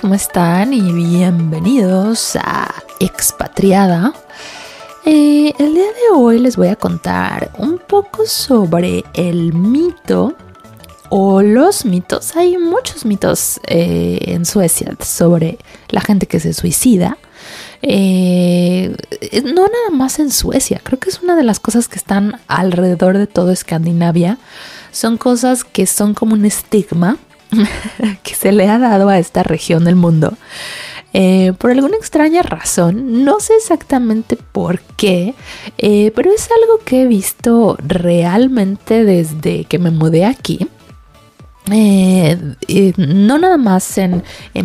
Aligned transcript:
¿cómo 0.00 0.14
están? 0.14 0.72
Y 0.72 0.92
bienvenidos 0.92 2.36
a 2.36 2.72
Expatriada. 3.00 4.14
Eh, 5.04 5.52
el 5.58 5.74
día 5.74 5.84
de 5.84 6.16
hoy 6.16 6.38
les 6.38 6.56
voy 6.56 6.68
a 6.68 6.76
contar 6.76 7.50
un 7.58 7.78
poco 7.78 8.24
sobre 8.24 9.04
el 9.12 9.52
mito 9.52 10.34
o 11.10 11.42
los 11.42 11.84
mitos. 11.84 12.34
Hay 12.36 12.56
muchos 12.56 13.04
mitos 13.04 13.60
eh, 13.66 14.20
en 14.26 14.46
Suecia 14.46 14.96
sobre 15.00 15.58
la 15.88 16.00
gente 16.00 16.26
que 16.26 16.40
se 16.40 16.54
suicida. 16.54 17.18
Eh, 17.82 18.94
no 19.44 19.62
nada 19.62 19.90
más 19.92 20.18
en 20.18 20.30
Suecia, 20.30 20.80
creo 20.82 20.98
que 20.98 21.10
es 21.10 21.20
una 21.20 21.36
de 21.36 21.44
las 21.44 21.60
cosas 21.60 21.88
que 21.88 21.96
están 21.96 22.40
alrededor 22.46 23.18
de 23.18 23.26
todo 23.26 23.50
Escandinavia. 23.50 24.38
Son 24.92 25.18
cosas 25.18 25.64
que 25.64 25.86
son 25.86 26.14
como 26.14 26.34
un 26.34 26.46
estigma 26.46 27.18
que 28.22 28.34
se 28.34 28.52
le 28.52 28.68
ha 28.68 28.78
dado 28.78 29.08
a 29.08 29.18
esta 29.18 29.42
región 29.42 29.84
del 29.84 29.96
mundo. 29.96 30.34
Eh, 31.12 31.52
por 31.58 31.72
alguna 31.72 31.96
extraña 31.96 32.42
razón, 32.42 33.24
no 33.24 33.40
sé 33.40 33.54
exactamente 33.56 34.36
por 34.36 34.80
qué, 34.96 35.34
eh, 35.78 36.12
pero 36.14 36.30
es 36.32 36.48
algo 36.62 36.78
que 36.84 37.02
he 37.02 37.06
visto 37.06 37.76
realmente 37.84 39.04
desde 39.04 39.64
que 39.64 39.80
me 39.80 39.90
mudé 39.90 40.24
aquí. 40.24 40.68
Eh, 41.72 42.36
no 42.96 43.38
nada 43.38 43.56
más 43.56 43.96
en, 43.98 44.22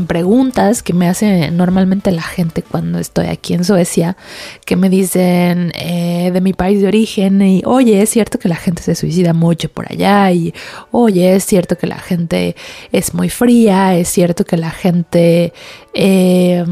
preguntas 0.07 0.81
que 0.81 0.93
me 0.93 1.07
hace 1.07 1.51
normalmente 1.51 2.11
la 2.11 2.23
gente 2.23 2.63
cuando 2.63 2.99
estoy 2.99 3.27
aquí 3.27 3.53
en 3.53 3.63
Suecia, 3.63 4.17
que 4.65 4.75
me 4.75 4.89
dicen 4.89 5.71
eh, 5.75 6.31
de 6.34 6.41
mi 6.41 6.53
país 6.53 6.81
de 6.81 6.87
origen 6.87 7.41
y 7.41 7.62
oye, 7.65 8.01
es 8.01 8.09
cierto 8.09 8.39
que 8.39 8.49
la 8.49 8.55
gente 8.55 8.81
se 8.81 8.95
suicida 8.95 9.34
mucho 9.34 9.70
por 9.70 9.91
allá 9.91 10.31
y 10.31 10.53
oye, 10.91 11.35
es 11.35 11.45
cierto 11.45 11.77
que 11.77 11.87
la 11.87 11.99
gente 11.99 12.55
es 12.91 13.13
muy 13.13 13.29
fría, 13.29 13.95
es 13.95 14.09
cierto 14.09 14.45
que 14.45 14.57
la 14.57 14.71
gente 14.71 15.53
eh, 15.93 16.65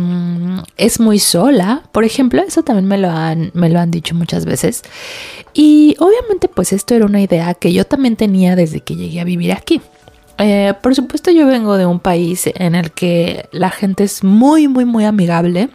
es 0.78 1.00
muy 1.00 1.20
sola, 1.20 1.84
por 1.92 2.06
ejemplo, 2.06 2.42
eso 2.42 2.64
también 2.64 2.88
me 2.88 2.97
lo, 2.97 3.09
han, 3.09 3.52
me 3.53 3.70
lo 3.70 3.80
han 3.80 3.92
dicho 3.92 4.16
muchas 4.16 4.45
veces. 4.45 4.84
Y 5.53 5.95
obviamente 6.00 6.47
pues 6.47 6.73
esto 6.73 6.95
era 6.95 7.06
una 7.06 7.22
idea 7.22 7.53
que 7.53 7.72
yo 7.72 7.86
también 7.86 8.16
tenía 8.16 8.56
desde 8.56 8.81
que 8.81 8.95
llegué 8.95 9.22
a 9.22 9.23
vivir 9.25 9.52
aquí. 9.52 9.81
Eh, 10.39 10.73
por 10.81 10.95
supuesto 10.95 11.30
yo 11.30 11.45
vengo 11.45 11.78
de 11.78 11.86
un 11.86 12.00
país 12.00 12.50
en 12.56 12.73
el 12.73 12.92
que 12.92 13.48
la 13.52 13.70
gente 13.70 14.03
es 14.03 14.23
muy, 14.23 14.67
muy, 14.67 14.84
muy 14.84 15.06
amigable. 15.06 15.70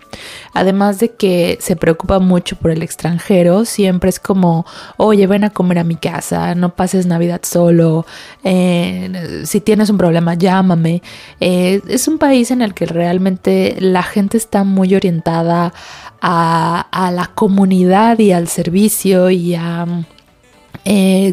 Además 0.52 0.98
de 0.98 1.10
que 1.10 1.58
se 1.60 1.76
preocupa 1.76 2.18
mucho 2.18 2.56
por 2.56 2.72
el 2.72 2.82
extranjero. 2.82 3.64
Siempre 3.64 4.10
es 4.10 4.18
como, 4.18 4.66
oye, 4.96 5.26
ven 5.26 5.44
a 5.44 5.50
comer 5.50 5.78
a 5.78 5.84
mi 5.84 5.94
casa, 5.96 6.54
no 6.54 6.74
pases 6.74 7.06
Navidad 7.06 7.42
solo. 7.44 8.04
Eh, 8.42 9.42
si 9.44 9.60
tienes 9.60 9.90
un 9.90 9.98
problema, 9.98 10.34
llámame. 10.34 11.02
Eh, 11.40 11.80
es 11.88 12.08
un 12.08 12.18
país 12.18 12.50
en 12.50 12.62
el 12.62 12.74
que 12.74 12.86
realmente 12.86 13.76
la 13.78 14.02
gente 14.02 14.36
está 14.36 14.64
muy 14.64 14.94
orientada 14.94 15.72
a, 16.20 16.86
a 16.90 17.12
la 17.12 17.26
comunidad 17.28 18.18
y 18.18 18.32
al 18.32 18.48
servicio 18.48 19.30
y 19.30 19.54
a 19.54 19.86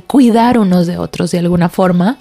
cuidar 0.05 0.59
unos 0.59 0.85
de 0.85 0.97
otros 0.97 1.31
de 1.31 1.39
alguna 1.39 1.69
forma. 1.69 2.17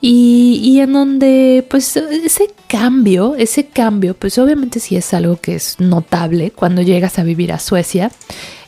Y, 0.00 0.78
en 0.80 0.92
donde 0.92 1.66
pues 1.68 1.96
ese 1.96 2.50
cambio, 2.68 3.34
ese 3.36 3.66
cambio, 3.66 4.14
pues 4.14 4.38
obviamente 4.38 4.78
sí 4.78 4.96
es 4.96 5.12
algo 5.12 5.38
que 5.40 5.56
es 5.56 5.80
notable 5.80 6.52
cuando 6.52 6.82
llegas 6.82 7.18
a 7.18 7.24
vivir 7.24 7.52
a 7.52 7.58
Suecia. 7.58 8.12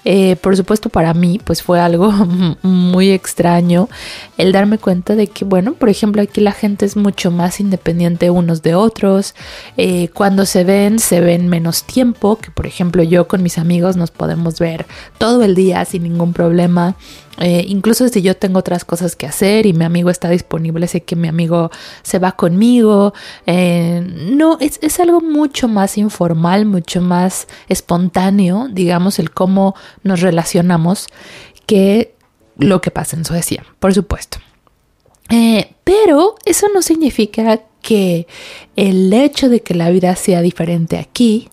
Eh, 0.07 0.37
por 0.37 0.57
supuesto 0.57 0.89
para 0.89 1.13
mí 1.13 1.39
pues 1.45 1.63
fue 1.63 1.79
algo 1.79 2.11
muy 2.63 3.11
extraño 3.11 3.91
el 4.39 4.51
darme 4.51 4.79
cuenta 4.79 5.15
de 5.15 5.27
que 5.27 5.45
bueno 5.45 5.75
por 5.75 5.91
ejemplo 5.91 6.23
aquí 6.23 6.41
la 6.41 6.53
gente 6.53 6.87
es 6.87 6.97
mucho 6.97 7.31
más 7.31 7.61
independiente 7.61 8.31
unos 8.31 8.63
de 8.63 8.75
otros 8.75 9.35
eh, 9.77 10.09
cuando 10.15 10.47
se 10.47 10.65
ven 10.65 11.01
se 11.01 11.21
ven 11.21 11.49
menos 11.49 11.85
tiempo 11.85 12.37
que 12.37 12.51
por 12.51 12.67
ejemplo 12.67 13.03
yo 13.03 13.29
con 13.29 13.43
mis 13.43 13.59
amigos 13.59 13.97
nos 13.97 14.11
podemos 14.11 14.59
ver 14.59 14.87
todo 15.19 15.43
el 15.43 15.55
día 15.55 15.85
sin 15.85 16.05
ningún 16.05 16.33
problema 16.33 16.97
eh, 17.39 17.65
incluso 17.69 18.09
si 18.09 18.23
yo 18.23 18.37
tengo 18.37 18.59
otras 18.59 18.85
cosas 18.85 19.17
que 19.17 19.27
hacer 19.27 19.67
y 19.67 19.73
mi 19.73 19.85
amigo 19.85 20.11
está 20.11 20.29
disponible, 20.29 20.87
sé 20.89 21.03
que 21.03 21.17
mi 21.17 21.29
amigo 21.29 21.71
se 22.03 22.19
va 22.19 22.33
conmigo. 22.33 23.15
Eh, 23.47 24.03
no, 24.07 24.59
es, 24.61 24.79
es, 24.83 25.01
algo 25.01 25.21
mucho 25.21 25.69
más 25.69 25.97
informal, 25.97 26.67
mucho 26.67 27.01
más 27.01 27.47
espontáneo, 27.69 28.69
digamos, 28.71 29.19
el 29.19 29.31
cómo 29.31 29.75
nos 30.03 30.21
relacionamos 30.21 31.07
que 31.67 32.15
lo 32.59 32.81
que 32.81 32.91
pasa 32.91 33.17
en 33.17 33.25
Suecia, 33.25 33.65
por 33.79 33.95
supuesto. 33.95 34.39
Eh, 35.31 35.75
pero 35.85 36.35
eso 36.45 36.67
no 36.75 36.83
significa 36.83 37.61
que 37.81 38.27
el 38.77 39.13
hecho 39.13 39.49
de 39.49 39.63
que 39.63 39.75
la 39.75 39.89
vida 39.91 40.15
sea 40.17 40.43
diferente 40.43 40.99
aquí 40.99 41.49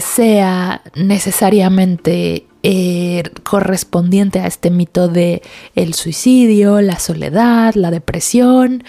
sea 0.00 0.82
necesariamente 0.94 2.45
eh, 2.68 3.22
correspondiente 3.44 4.40
a 4.40 4.48
este 4.48 4.72
mito 4.72 5.06
de 5.06 5.40
el 5.76 5.94
suicidio, 5.94 6.80
la 6.80 6.98
soledad, 6.98 7.74
la 7.76 7.92
depresión. 7.92 8.82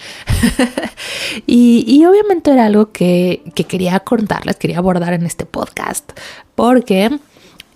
y, 1.46 2.04
obviamente 2.04 2.50
era 2.50 2.66
algo 2.66 2.90
que, 2.90 3.44
que 3.54 3.62
quería 3.62 4.00
contarles, 4.00 4.56
quería 4.56 4.78
abordar 4.78 5.12
en 5.12 5.24
este 5.24 5.46
podcast, 5.46 6.10
porque 6.56 7.20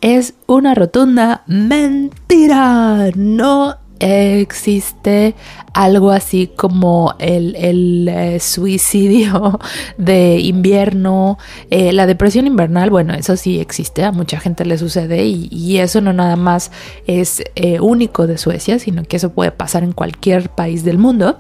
es 0.01 0.35
una 0.49 0.75
rotunda 0.75 1.45
mentira. 1.47 3.13
No 3.15 3.77
existe 4.03 5.35
algo 5.73 6.11
así 6.11 6.49
como 6.55 7.15
el, 7.19 8.09
eh, 8.09 8.41
suicidio 8.41 9.61
de 9.97 10.41
invierno, 10.41 11.39
eh, 11.71 11.93
la 11.93 12.07
depresión 12.07 12.47
invernal, 12.47 12.91
bueno, 12.91 13.15
eso 13.15 13.37
sí 13.37 13.61
existe, 13.61 14.05
a 14.05 14.13
mucha 14.13 14.41
gente 14.41 14.65
le 14.65 14.77
sucede 14.77 15.25
y, 15.25 15.63
eso 15.73 16.01
no 16.01 16.13
nada 16.13 16.37
más 16.37 16.71
es 17.07 17.43
eh, 17.55 17.81
único 17.81 18.27
de 18.27 18.37
Suecia, 18.37 18.79
sino 18.79 19.05
que 19.05 19.17
eso 19.17 19.33
puede 19.33 19.53
pasar 19.53 19.83
en 19.85 19.93
cualquier 19.93 20.51
país 20.51 20.85
del 20.85 20.99
mundo 20.99 21.39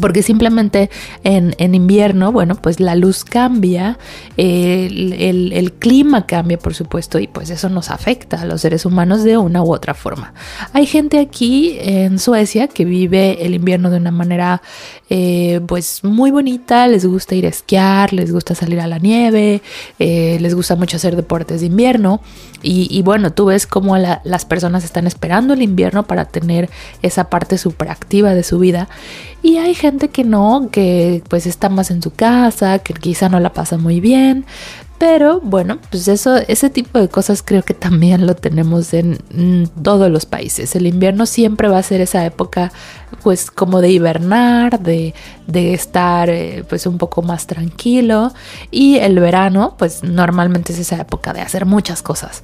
porque 0.00 0.22
simplemente 0.22 0.90
en, 1.24 1.54
invierno, 1.74 2.32
bueno, 2.32 2.56
pues 2.56 2.80
la 2.80 2.94
luz 2.94 3.24
cambia, 3.24 3.98
el, 4.36 5.72
clima 5.78 6.26
cambia, 6.26 6.58
por 6.58 6.74
supuesto, 6.74 7.18
y 7.18 7.26
pues 7.26 7.50
eso 7.50 7.68
nos 7.68 7.90
afecta 7.90 8.40
a 8.40 8.44
los 8.44 8.60
seres 8.60 8.84
humanos 8.86 9.22
de 9.24 9.36
una 9.36 9.62
u 9.62 9.72
otra 9.72 9.94
forma. 9.94 10.34
Hay 10.72 10.86
gente 10.86 11.18
aquí 11.18 11.76
en 11.80 12.18
Suecia 12.18 12.68
que 12.68 12.84
vive 12.84 13.44
el 13.44 13.54
invierno 13.54 13.90
de 13.90 13.98
una 13.98 14.10
manera, 14.10 14.62
eh, 15.08 15.60
pues 15.66 16.02
muy 16.04 16.30
bonita, 16.30 16.86
les 16.86 17.04
gusta 17.04 17.34
ir 17.34 17.46
a 17.46 17.48
esquiar, 17.48 18.12
les 18.12 18.32
gusta 18.32 18.54
salir 18.54 18.80
a 18.80 18.86
la 18.86 18.98
nieve, 18.98 19.62
eh, 19.98 20.38
les 20.40 20.54
gusta 20.54 20.76
mucho 20.76 20.96
hacer 20.96 21.16
deportes 21.16 21.60
de 21.60 21.66
invierno, 21.66 22.20
y, 22.62 23.02
bueno, 23.02 23.32
tú 23.32 23.46
ves 23.46 23.66
cómo 23.66 23.96
las 23.96 24.44
personas 24.44 24.84
están 24.84 25.06
esperando 25.06 25.54
el 25.54 25.62
invierno 25.62 26.02
para 26.04 26.26
tener 26.26 26.68
esa 27.02 27.30
parte 27.30 27.58
súper 27.58 27.90
activa 27.90 28.34
de 28.34 28.42
su 28.42 28.58
vida, 28.58 28.88
y 29.42 29.56
hay 29.56 29.74
gente 29.74 30.08
que 30.08 30.24
no, 30.24 30.68
que 30.70 31.22
pues 31.28 31.46
está 31.46 31.68
más 31.68 31.90
en 31.90 32.02
su 32.02 32.12
casa, 32.12 32.78
que 32.80 32.92
quizá 32.92 33.28
no 33.28 33.40
la 33.40 33.52
pasa 33.52 33.78
muy 33.78 34.00
bien. 34.00 34.44
Pero 35.00 35.40
bueno, 35.40 35.78
pues 35.90 36.08
eso, 36.08 36.36
ese 36.36 36.68
tipo 36.68 36.98
de 36.98 37.08
cosas 37.08 37.42
creo 37.42 37.62
que 37.62 37.72
también 37.72 38.26
lo 38.26 38.36
tenemos 38.36 38.92
en, 38.92 39.16
todos 39.82 40.10
los 40.10 40.26
países. 40.26 40.76
El 40.76 40.86
invierno 40.86 41.24
siempre 41.24 41.68
va 41.68 41.78
a 41.78 41.82
ser 41.82 42.02
esa 42.02 42.26
época, 42.26 42.70
pues 43.22 43.50
como 43.50 43.80
de 43.80 43.88
hibernar, 43.88 44.78
de, 44.78 45.14
estar 45.54 46.28
eh, 46.28 46.64
pues 46.68 46.86
un 46.86 46.98
poco 46.98 47.22
más 47.22 47.46
tranquilo. 47.46 48.34
Y 48.70 48.98
el 48.98 49.18
verano, 49.18 49.74
pues 49.78 50.02
normalmente 50.04 50.74
es 50.74 50.78
esa 50.78 51.00
época 51.00 51.32
de 51.32 51.40
hacer 51.40 51.64
muchas 51.64 52.02
cosas. 52.02 52.42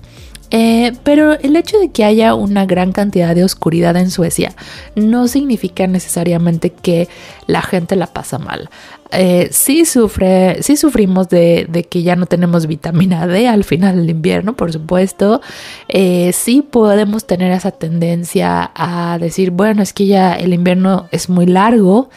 Eh, 0.51 0.93
pero 1.03 1.33
el 1.33 1.57
hecho 1.57 1.79
de 1.79 1.91
que 1.91 2.05
haya 2.05 2.35
una 2.35 2.67
gran 2.67 2.93
cantidad 2.93 3.35
de 3.35 3.43
oscuridad 3.43 3.97
en 3.97 4.11
Suecia 4.11 4.55
no 4.95 5.27
significa 5.27 5.87
necesariamente 5.87 6.71
que 6.71 7.09
la 7.47 7.63
gente 7.63 7.97
la 7.97 8.07
pasa 8.07 8.39
mal. 8.39 8.71
Eh, 9.13 9.49
sí, 9.51 9.85
sufre, 9.85 10.63
sí 10.63 10.77
sufrimos 10.77 11.29
de, 11.29 11.87
que 11.91 12.03
ya 12.03 12.17
no 12.17 12.27
tenemos 12.27 12.67
vitamina 12.67 13.27
D 13.27 13.49
al 13.49 13.65
final 13.65 13.97
del 13.97 14.11
invierno, 14.11 14.55
por 14.55 14.73
supuesto. 14.73 15.41
Eh, 15.89 16.33
sí 16.33 16.63
podemos 16.63 17.27
tener 17.27 17.53
esa 17.53 17.73
tendencia 17.73 18.71
a 18.75 19.19
decir, 19.19 19.51
bueno, 19.51 19.83
es 19.83 19.93
que 19.93 20.07
ya 20.07 20.35
el 20.35 20.55
invierno 20.55 21.09
es 21.11 21.29
muy 21.29 21.47
largo. 21.47 22.09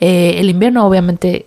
el 0.00 0.50
invierno 0.50 0.86
obviamente 0.86 1.46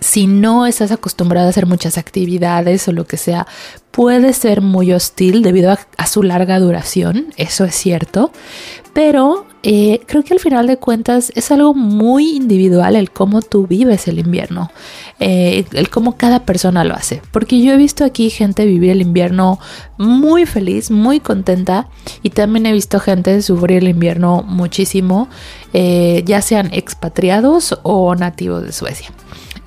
si 0.00 0.26
no 0.26 0.66
estás 0.66 0.92
acostumbrado 0.92 1.46
a 1.46 1.50
hacer 1.50 1.66
muchas 1.66 1.98
actividades 1.98 2.86
o 2.88 2.92
lo 2.92 3.06
que 3.06 3.16
sea, 3.16 3.46
puede 3.90 4.32
ser 4.32 4.62
muy 4.62 4.92
hostil 4.92 5.42
debido 5.42 5.70
a, 5.70 6.06
su 6.06 6.22
larga 6.22 6.58
duración, 6.58 7.26
eso 7.36 7.64
es 7.64 7.74
cierto, 7.74 8.32
pero 8.92 9.46
eh, 9.62 10.00
creo 10.06 10.24
que 10.24 10.34
al 10.34 10.40
final 10.40 10.66
de 10.66 10.78
cuentas 10.78 11.30
es 11.34 11.50
algo 11.50 11.74
muy 11.74 12.36
individual 12.36 12.96
el 12.96 13.10
cómo 13.10 13.42
tú 13.42 13.66
vives 13.66 14.08
el 14.08 14.18
invierno, 14.18 14.70
eh, 15.20 15.66
el 15.72 15.90
cómo 15.90 16.16
cada 16.16 16.46
persona 16.46 16.84
lo 16.84 16.94
hace, 16.94 17.20
porque 17.30 17.60
yo 17.60 17.72
he 17.72 17.76
visto 17.76 18.04
aquí 18.04 18.30
gente 18.30 18.64
vivir 18.64 18.90
el 18.90 19.02
invierno 19.02 19.58
muy 19.98 20.46
feliz, 20.46 20.90
muy 20.90 21.20
contenta, 21.20 21.88
y 22.22 22.30
también 22.30 22.66
he 22.66 22.72
visto 22.72 22.98
gente 22.98 23.42
sufrir 23.42 23.78
el 23.78 23.88
invierno 23.88 24.42
muchísimo, 24.42 25.28
ya 25.72 26.42
sean 26.42 26.70
expatriados 26.72 27.78
o 27.82 28.14
nativos 28.14 28.62
de 28.62 28.72
Suecia. 28.72 29.10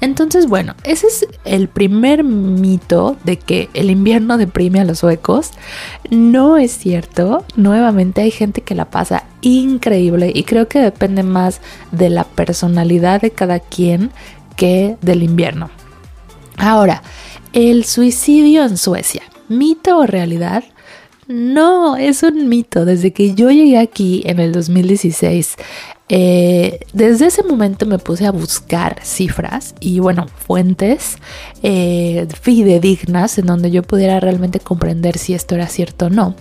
Entonces, 0.02 0.48
bueno, 0.48 0.76
ese 0.84 1.08
es 1.08 1.28
el 1.46 1.68
primer 1.68 2.24
mito 2.24 3.18
de 3.24 3.38
que 3.38 3.70
el 3.74 3.90
invierno 3.90 4.38
deprime 4.38 4.82
a 4.82 4.86
los 4.86 5.00
suecos. 5.00 5.52
No 6.10 6.58
es 6.58 6.78
cierto. 6.78 7.46
Nuevamente 7.56 8.22
hay 8.22 8.32
gente 8.32 8.62
que 8.62 8.76
la 8.76 8.86
pasa 8.86 9.24
increíble 9.42 10.32
y 10.34 10.44
creo 10.44 10.68
que 10.68 10.80
depende 10.80 11.24
más 11.24 11.62
de 11.92 12.10
la 12.10 12.24
personalidad 12.24 13.22
de 13.22 13.32
cada 13.32 13.60
quien 13.60 14.12
que 14.56 14.98
del 15.02 15.24
invierno. 15.24 15.70
Ahora, 16.58 17.02
el 17.54 17.86
suicidio 17.86 18.64
en 18.64 18.78
Suecia, 18.78 19.24
mito 19.48 19.98
o 19.98 20.06
realidad? 20.06 20.64
No, 21.28 21.96
es 21.96 22.22
un 22.22 22.48
mito. 22.48 22.86
Desde 22.86 23.12
que 23.12 23.34
yo 23.34 23.50
llegué 23.50 23.80
aquí 23.80 24.22
en 24.26 24.40
el 24.40 24.52
2016, 24.52 25.56
eh, 26.08 26.80
desde 26.94 27.26
ese 27.26 27.42
momento 27.42 27.88
me 27.88 27.98
puse 27.98 28.28
a 28.28 28.32
buscar 28.32 29.00
cifras 29.04 29.74
y 29.80 30.00
bueno, 30.00 30.28
fuentes 30.28 31.18
eh, 31.64 32.28
fidedignas 32.42 33.40
en 33.40 33.48
donde 33.48 33.72
yo 33.72 33.82
pudiera 33.82 34.20
realmente 34.20 34.60
comprender 34.60 35.18
si 35.18 35.34
esto 35.34 35.56
era 35.56 35.68
cierto 35.68 36.08
o 36.08 36.10
no. 36.12 36.36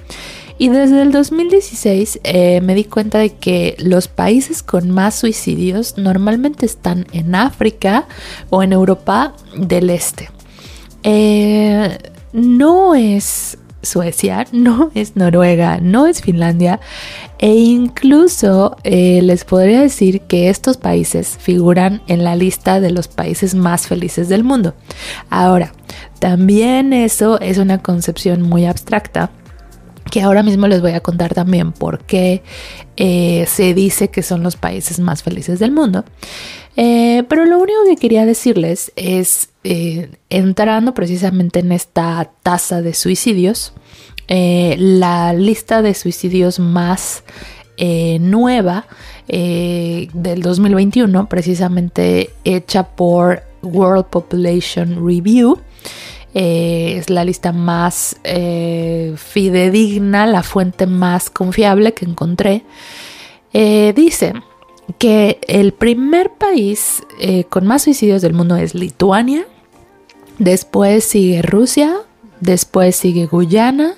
Y 0.58 0.68
desde 0.68 1.00
el 1.02 1.12
2016 1.12 2.20
eh, 2.22 2.60
me 2.60 2.74
di 2.74 2.84
cuenta 2.84 3.18
de 3.18 3.30
que 3.30 3.76
los 3.78 4.06
países 4.06 4.62
con 4.62 4.90
más 4.90 5.14
suicidios 5.14 5.96
normalmente 5.96 6.66
están 6.66 7.06
en 7.12 7.34
África 7.34 8.06
o 8.50 8.62
en 8.62 8.72
Europa 8.72 9.34
del 9.56 9.88
Este. 9.88 10.28
no 12.32 12.94
es 12.94 13.58
Suecia, 13.84 14.46
no 14.52 14.90
es 14.94 15.16
Noruega, 15.16 15.78
no 15.80 16.06
es 16.06 16.22
Finlandia 16.22 16.80
e 17.38 17.54
incluso 17.54 18.76
eh, 18.84 19.20
les 19.22 19.44
podría 19.44 19.80
decir 19.80 20.22
que 20.22 20.48
estos 20.48 20.76
países 20.76 21.36
figuran 21.40 22.02
en 22.06 22.24
la 22.24 22.36
lista 22.36 22.80
de 22.80 22.90
los 22.90 23.08
países 23.08 23.54
más 23.54 23.86
felices 23.86 24.28
del 24.28 24.44
mundo. 24.44 24.74
Ahora, 25.30 25.72
también 26.18 26.92
eso 26.92 27.40
es 27.40 27.58
una 27.58 27.82
concepción 27.82 28.42
muy 28.42 28.66
abstracta 28.66 29.30
que 30.10 30.22
ahora 30.22 30.42
mismo 30.42 30.66
les 30.68 30.80
voy 30.80 30.92
a 30.92 31.00
contar 31.00 31.34
también 31.34 31.72
por 31.72 32.04
qué 32.04 32.42
eh, 32.96 33.46
se 33.48 33.74
dice 33.74 34.08
que 34.08 34.22
son 34.22 34.42
los 34.42 34.56
países 34.56 35.00
más 35.00 35.22
felices 35.22 35.58
del 35.58 35.72
mundo. 35.72 36.04
Eh, 36.76 37.24
pero 37.28 37.44
lo 37.44 37.58
único 37.58 37.78
que 37.86 37.96
quería 37.96 38.26
decirles 38.26 38.92
es, 38.96 39.48
eh, 39.64 40.10
entrando 40.30 40.94
precisamente 40.94 41.60
en 41.60 41.72
esta 41.72 42.30
tasa 42.42 42.82
de 42.82 42.94
suicidios, 42.94 43.72
la 44.26 45.34
lista 45.34 45.82
de 45.82 45.92
suicidios 45.92 46.58
más 46.58 47.24
nueva 47.76 48.86
del 49.28 50.42
2021, 50.42 51.28
precisamente 51.28 52.30
hecha 52.44 52.84
por 52.84 53.42
World 53.62 54.06
Population 54.06 55.06
Review, 55.06 55.58
eh, 56.34 56.96
es 56.98 57.10
la 57.10 57.24
lista 57.24 57.52
más 57.52 58.16
eh, 58.24 59.14
fidedigna, 59.16 60.26
la 60.26 60.42
fuente 60.42 60.86
más 60.86 61.30
confiable 61.30 61.94
que 61.94 62.04
encontré. 62.04 62.64
Eh, 63.52 63.92
dice 63.94 64.34
que 64.98 65.38
el 65.46 65.72
primer 65.72 66.30
país 66.32 67.02
con 67.48 67.66
más 67.66 67.82
suicidios 67.82 68.20
del 68.20 68.34
mundo 68.34 68.56
es 68.56 68.74
Lituania, 68.74 69.46
después 70.38 71.04
sigue 71.04 71.42
Rusia, 71.42 71.96
después 72.40 72.96
sigue 72.96 73.26
Guyana, 73.26 73.94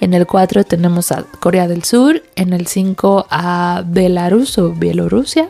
en 0.00 0.14
el 0.14 0.26
4 0.26 0.64
tenemos 0.64 1.12
a 1.12 1.24
Corea 1.40 1.68
del 1.68 1.84
Sur, 1.84 2.22
en 2.36 2.52
el 2.52 2.66
5 2.66 3.26
a 3.30 3.84
Belarus 3.86 4.58
o 4.58 4.72
Bielorrusia, 4.72 5.48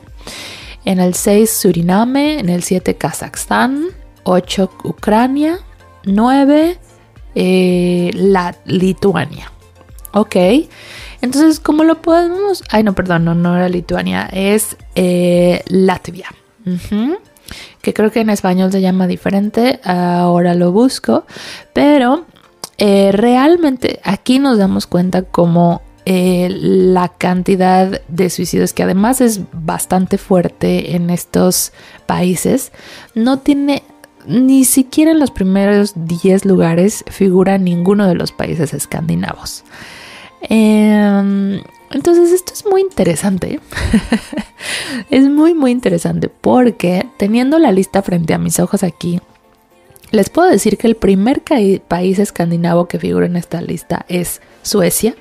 en 0.84 1.00
el 1.00 1.14
6 1.14 1.50
Suriname, 1.50 2.38
en 2.38 2.49
el 2.49 2.62
7 2.62 2.96
Kazajstán, 2.96 3.87
8 4.25 4.70
Ucrania, 4.84 5.58
9, 6.05 6.78
eh, 7.35 8.11
la 8.14 8.56
Lituania. 8.67 9.50
Ok, 10.12 10.37
entonces, 11.23 11.61
¿cómo 11.61 11.85
lo 11.85 12.02
podemos? 12.02 12.62
Ay, 12.69 12.82
no, 12.82 12.94
perdón, 12.94 13.25
no, 13.25 13.35
no 13.35 13.56
era 13.56 13.69
Lituania, 13.69 14.28
es 14.32 14.76
eh, 14.94 15.62
Latvia. 15.69 16.28
Que 17.81 17.94
creo 17.94 18.10
que 18.10 18.20
en 18.20 18.31
español 18.31 18.72
se 18.72 18.81
llama 18.81 19.06
diferente, 19.06 19.81
ahora 19.84 20.54
lo 20.54 20.72
busco, 20.72 21.25
pero 21.72 22.26
eh, 22.78 23.10
realmente 23.12 24.00
aquí 24.04 24.38
nos 24.38 24.58
damos 24.58 24.87
cuenta 24.87 25.22
como 25.22 25.82
la 26.04 27.08
cantidad 27.08 28.00
de 28.08 28.31
suicidios, 28.31 28.72
que 28.72 28.82
además 28.82 29.20
es 29.20 29.40
bastante 29.52 30.19
fuerte 30.19 30.96
en 30.96 31.10
estos 31.10 31.72
países, 32.06 32.72
no 33.14 33.38
tiene 33.38 33.84
ni 34.26 34.64
siquiera 34.64 35.10
en 35.10 35.20
los 35.20 35.31
primeros 35.31 35.93
10 35.94 36.44
lugares 36.44 37.04
figura 37.08 37.58
ninguno 37.58 38.06
de 38.06 38.14
los 38.14 38.32
países 38.32 38.72
escandinavos. 38.75 39.64
Em, 40.43 41.60
entonces 41.90 42.32
esto 42.32 42.52
es 42.52 42.64
muy 42.66 42.81
interesante. 42.81 43.60
es 45.11 45.29
muy 45.29 45.55
muy 45.55 45.70
interesante 45.70 46.29
porque 46.29 47.06
teniendo 47.17 47.59
la 47.59 47.73
lista 47.73 48.03
frente 48.03 48.35
a 48.35 48.38
mis 48.38 48.61
ojos 48.61 48.82
aquí, 48.82 49.20
les 50.11 50.29
puedo 50.29 50.49
decir 50.50 50.76
que 50.76 50.87
el 50.87 50.97
primer 50.97 51.43
país 51.88 52.19
escandinavo 52.19 52.87
que 52.87 52.99
figura 52.99 53.26
en 53.26 53.37
esta 53.37 53.61
lista 53.62 54.05
es 54.09 54.41
Suecia 54.62 55.14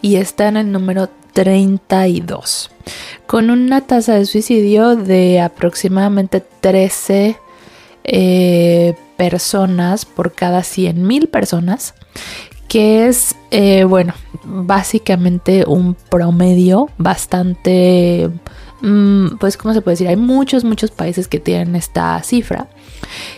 y 0.00 0.16
está 0.16 0.48
en 0.48 0.56
el 0.56 0.72
número 0.72 1.08
32, 1.32 2.70
con 3.26 3.50
una 3.50 3.82
tasa 3.82 4.14
de 4.14 4.26
suicidio 4.26 4.96
de 4.96 5.40
aproximadamente 5.40 6.42
13 6.60 7.36
eh, 8.04 8.94
personas 9.16 10.04
por 10.04 10.32
cada 10.32 10.62
100 10.62 11.06
mil 11.06 11.28
personas, 11.28 11.94
que 12.68 13.06
es, 13.06 13.34
eh, 13.50 13.84
bueno, 13.84 14.14
básicamente 14.44 15.64
un 15.66 15.94
promedio 15.94 16.88
bastante, 16.96 18.30
pues, 18.80 19.56
¿cómo 19.56 19.74
se 19.74 19.80
puede 19.80 19.94
decir? 19.94 20.08
Hay 20.08 20.16
muchos, 20.16 20.64
muchos 20.64 20.90
países 20.90 21.26
que 21.26 21.40
tienen 21.40 21.74
esta 21.74 22.22
cifra 22.22 22.68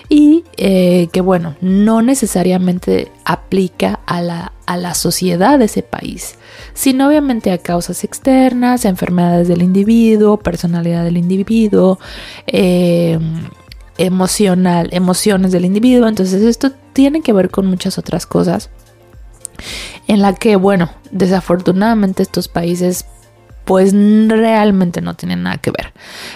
y 0.09 0.45
eh, 0.57 1.09
que, 1.13 1.21
bueno, 1.21 1.57
no 1.61 2.03
necesariamente 2.03 3.11
aplica 3.25 4.01
a 4.07 4.21
la, 4.21 4.53
a 4.67 4.77
la 4.77 4.95
sociedad 4.95 5.59
de 5.59 5.65
ese 5.65 5.83
país, 5.83 6.37
sino 6.75 7.09
obviamente 7.09 7.53
a 7.53 7.59
causas 7.59 8.05
externas, 8.05 8.85
enfermedades 8.85 9.49
del 9.49 9.63
individuo, 9.63 10.37
personalidad 10.37 11.05
del 11.05 11.17
individuo, 11.17 11.99
eh, 12.47 13.19
emocional, 13.97 14.89
emociones 14.93 15.53
del 15.53 15.65
individuo. 15.65 16.07
Entonces 16.09 16.43
esto 16.43 16.73
tiene 16.93 17.23
que 17.23 17.33
ver 17.33 17.51
con 17.51 17.67
muchas 17.67 17.97
otras 17.97 18.27
cosas 18.27 18.71
en 20.07 20.21
la 20.21 20.35
que, 20.35 20.57
bueno, 20.57 20.91
desafortunadamente 21.11 22.23
estos 22.23 22.49
países 22.49 23.07
pues 23.71 23.93
realmente 23.95 25.01
no 25.01 25.15
tienen 25.15 25.45
nada 25.45 25.59
que 25.59 25.71
ver. 25.71 25.93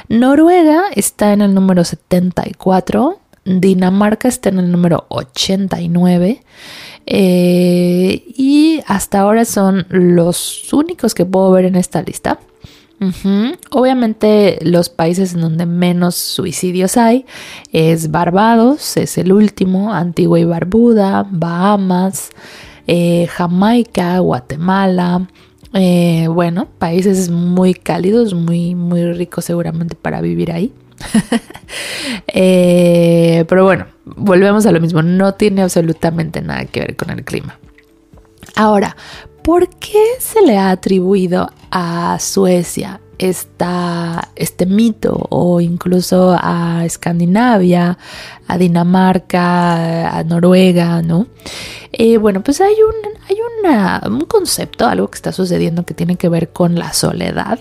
Noruega 0.09 0.85
está 0.95 1.33
en 1.33 1.43
el 1.43 1.53
número 1.53 1.83
74, 1.83 3.19
Dinamarca 3.45 4.29
está 4.29 4.51
en 4.51 4.61
el 4.61 4.71
número 4.71 5.07
89 5.09 6.45
eh, 7.07 8.25
y 8.37 8.83
hasta 8.87 9.19
ahora 9.19 9.45
son 9.45 9.85
los 9.89 10.73
únicos 10.73 11.13
que 11.13 11.27
puedo 11.27 11.51
ver 11.51 11.65
en 11.65 11.75
esta 11.75 12.03
lista. 12.03 12.39
Obviamente 13.73 14.61
los 14.63 14.89
países 14.89 15.35
en 15.35 15.41
donde 15.41 15.67
menos 15.67 16.15
suicidios 16.15 16.97
hay 16.97 17.27
es 17.73 18.13
Barbados, 18.13 18.97
es 18.97 19.19
el 19.19 19.33
último, 19.33 19.93
Antigua 19.93 20.39
y 20.39 20.45
Barbuda, 20.45 21.27
Bahamas, 21.29 22.31
eh, 22.87 23.27
Jamaica, 23.29 24.21
Guatemala. 24.21 25.27
Eh, 25.75 26.29
bueno, 26.29 26.69
países 26.79 27.31
muy 27.31 27.75
cálidos, 27.75 28.33
muy, 28.33 28.77
muy 28.77 29.13
ricos 29.13 29.45
seguramente 29.45 29.97
para 29.97 30.21
vivir 30.21 30.53
ahí. 30.53 30.73
Eh, 32.37 33.45
pero 33.49 33.65
bueno, 33.65 33.87
volvemos 34.05 34.67
a 34.67 34.73
lo 34.73 34.81
mismo, 34.81 35.03
no 35.03 35.35
tiene 35.35 35.63
absolutamente 35.63 36.41
nada 36.41 36.65
que 36.65 36.81
ver 36.81 36.97
con 36.97 37.11
el 37.11 37.25
clima. 37.25 37.59
Ahora, 38.57 38.97
¿por 39.43 39.69
qué 39.69 40.03
se 40.19 40.43
le 40.43 40.57
ha 40.57 40.71
atribuido 40.71 41.51
a 41.71 42.19
Suecia 42.19 43.01
esta, 43.19 44.31
este 44.37 44.67
mito 44.67 45.27
o 45.31 45.61
incluso 45.61 46.37
a 46.39 46.85
Escandinavia, 46.85 47.99
a 48.47 48.59
Dinamarca, 48.59 50.17
a 50.17 50.25
Noruega, 50.25 51.03
¿no? 51.03 51.27
Eh, 51.93 52.19
bueno, 52.19 52.43
pues 52.43 52.61
hay, 52.61 52.75
un, 52.75 53.19
hay 53.29 53.37
una, 53.61 54.03
un 54.07 54.23
concepto, 54.23 54.87
algo 54.87 55.09
que 55.09 55.17
está 55.17 55.33
sucediendo 55.33 55.85
que 55.85 55.95
tiene 55.95 56.17
que 56.17 56.29
ver 56.29 56.51
con 56.51 56.75
la 56.75 56.93
soledad. 56.93 57.59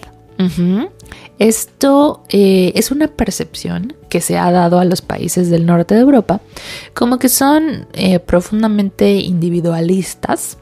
Esto 1.39 2.24
eh, 2.29 2.74
es 2.75 2.91
una 2.91 3.07
percepción 3.07 3.93
que 4.10 4.19
se 4.19 4.38
ha 4.38 4.51
dado 4.51 4.79
a 4.79 4.86
los 4.86 5.01
países 5.01 5.50
del 5.50 5.65
norte 5.65 5.95
de 5.95 6.01
Europa 6.01 6.41
como 6.93 7.17
que 7.17 7.29
son 7.29 7.88
eh, 7.93 8.19
profundamente 8.19 9.12
individualistas 9.13 10.57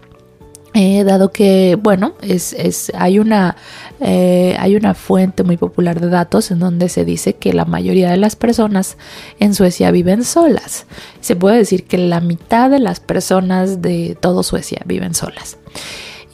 Eh, 0.74 1.04
dado 1.04 1.34
que, 1.34 1.78
bueno, 1.82 2.14
es, 2.22 2.54
es 2.54 2.94
hay, 2.96 3.20
una, 3.20 3.58
eh, 4.00 4.56
hay 4.58 4.78
una 4.78 4.94
fuente 4.94 5.44
muy 5.44 5.58
popular 5.58 6.00
de 6.00 6.10
datos 6.10 6.50
en 6.50 6.60
donde 6.60 6.88
se 6.88 7.04
dice 7.04 7.34
que 7.34 7.52
la 7.52 7.66
mayoría 7.66 8.10
de 8.10 8.16
las 8.16 8.38
personas 8.38 8.98
en 9.40 9.54
Suecia 9.54 9.92
viven 9.92 10.24
solas. 10.24 10.86
Se 11.20 11.36
puede 11.36 11.58
decir 11.58 11.84
que 11.84 11.98
la 11.98 12.22
mitad 12.22 12.70
de 12.70 12.80
las 12.80 13.02
personas 13.02 13.82
de 13.82 14.18
todo 14.20 14.44
Suecia 14.44 14.82
viven 14.86 15.14
solas. 15.14 15.58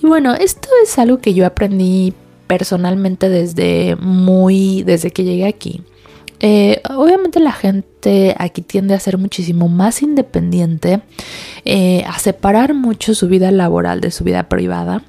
Y 0.03 0.05
bueno, 0.05 0.35
esto 0.35 0.69
es 0.83 0.99
algo 0.99 1.17
que 1.17 1.33
yo 1.33 1.45
aprendí 1.47 2.13
personalmente 2.45 3.29
desde 3.29 3.95
muy, 3.95 4.83
desde 4.83 5.09
que 5.09 5.23
llegué 5.23 5.47
aquí. 5.47 5.81
Eh, 6.39 6.81
obviamente 6.89 7.39
la 7.39 7.51
gente 7.51 8.35
aquí 8.37 8.61
tiende 8.61 8.93
a 8.93 8.99
ser 8.99 9.17
muchísimo 9.17 9.67
más 9.67 10.01
independiente, 10.01 11.01
eh, 11.65 12.03
a 12.07 12.19
separar 12.19 12.73
mucho 12.73 13.15
su 13.15 13.27
vida 13.27 13.51
laboral 13.51 14.01
de 14.01 14.11
su 14.11 14.23
vida 14.23 14.47
privada. 14.47 15.03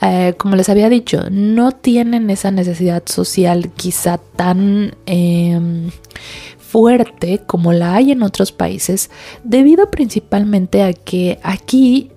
Eh, 0.00 0.34
como 0.38 0.56
les 0.56 0.68
había 0.68 0.88
dicho, 0.88 1.24
no 1.30 1.72
tienen 1.72 2.30
esa 2.30 2.50
necesidad 2.50 3.02
social 3.06 3.70
quizá 3.76 4.18
tan 4.18 4.96
em, 5.06 5.90
fuerte 6.58 7.42
como 7.46 7.72
la 7.72 7.94
hay 7.94 8.12
en 8.12 8.22
otros 8.22 8.50
países, 8.50 9.10
debido 9.44 9.90
principalmente 9.90 10.82
a 10.82 10.92
que 10.92 11.38
aquí 11.42 12.10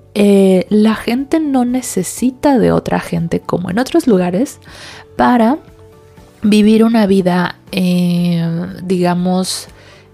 la 0.69 0.95
gente 0.95 1.39
no 1.39 1.63
necesita 1.63 2.57
de 2.57 2.71
otra 2.71 2.99
gente 2.99 3.39
como 3.39 3.69
en 3.69 3.77
otros 3.77 4.07
lugares 4.07 4.59
para 5.15 5.59
vivir 6.41 6.83
una 6.83 7.07
vida, 7.07 7.55
eh, 7.71 8.45
digamos, 8.83 9.67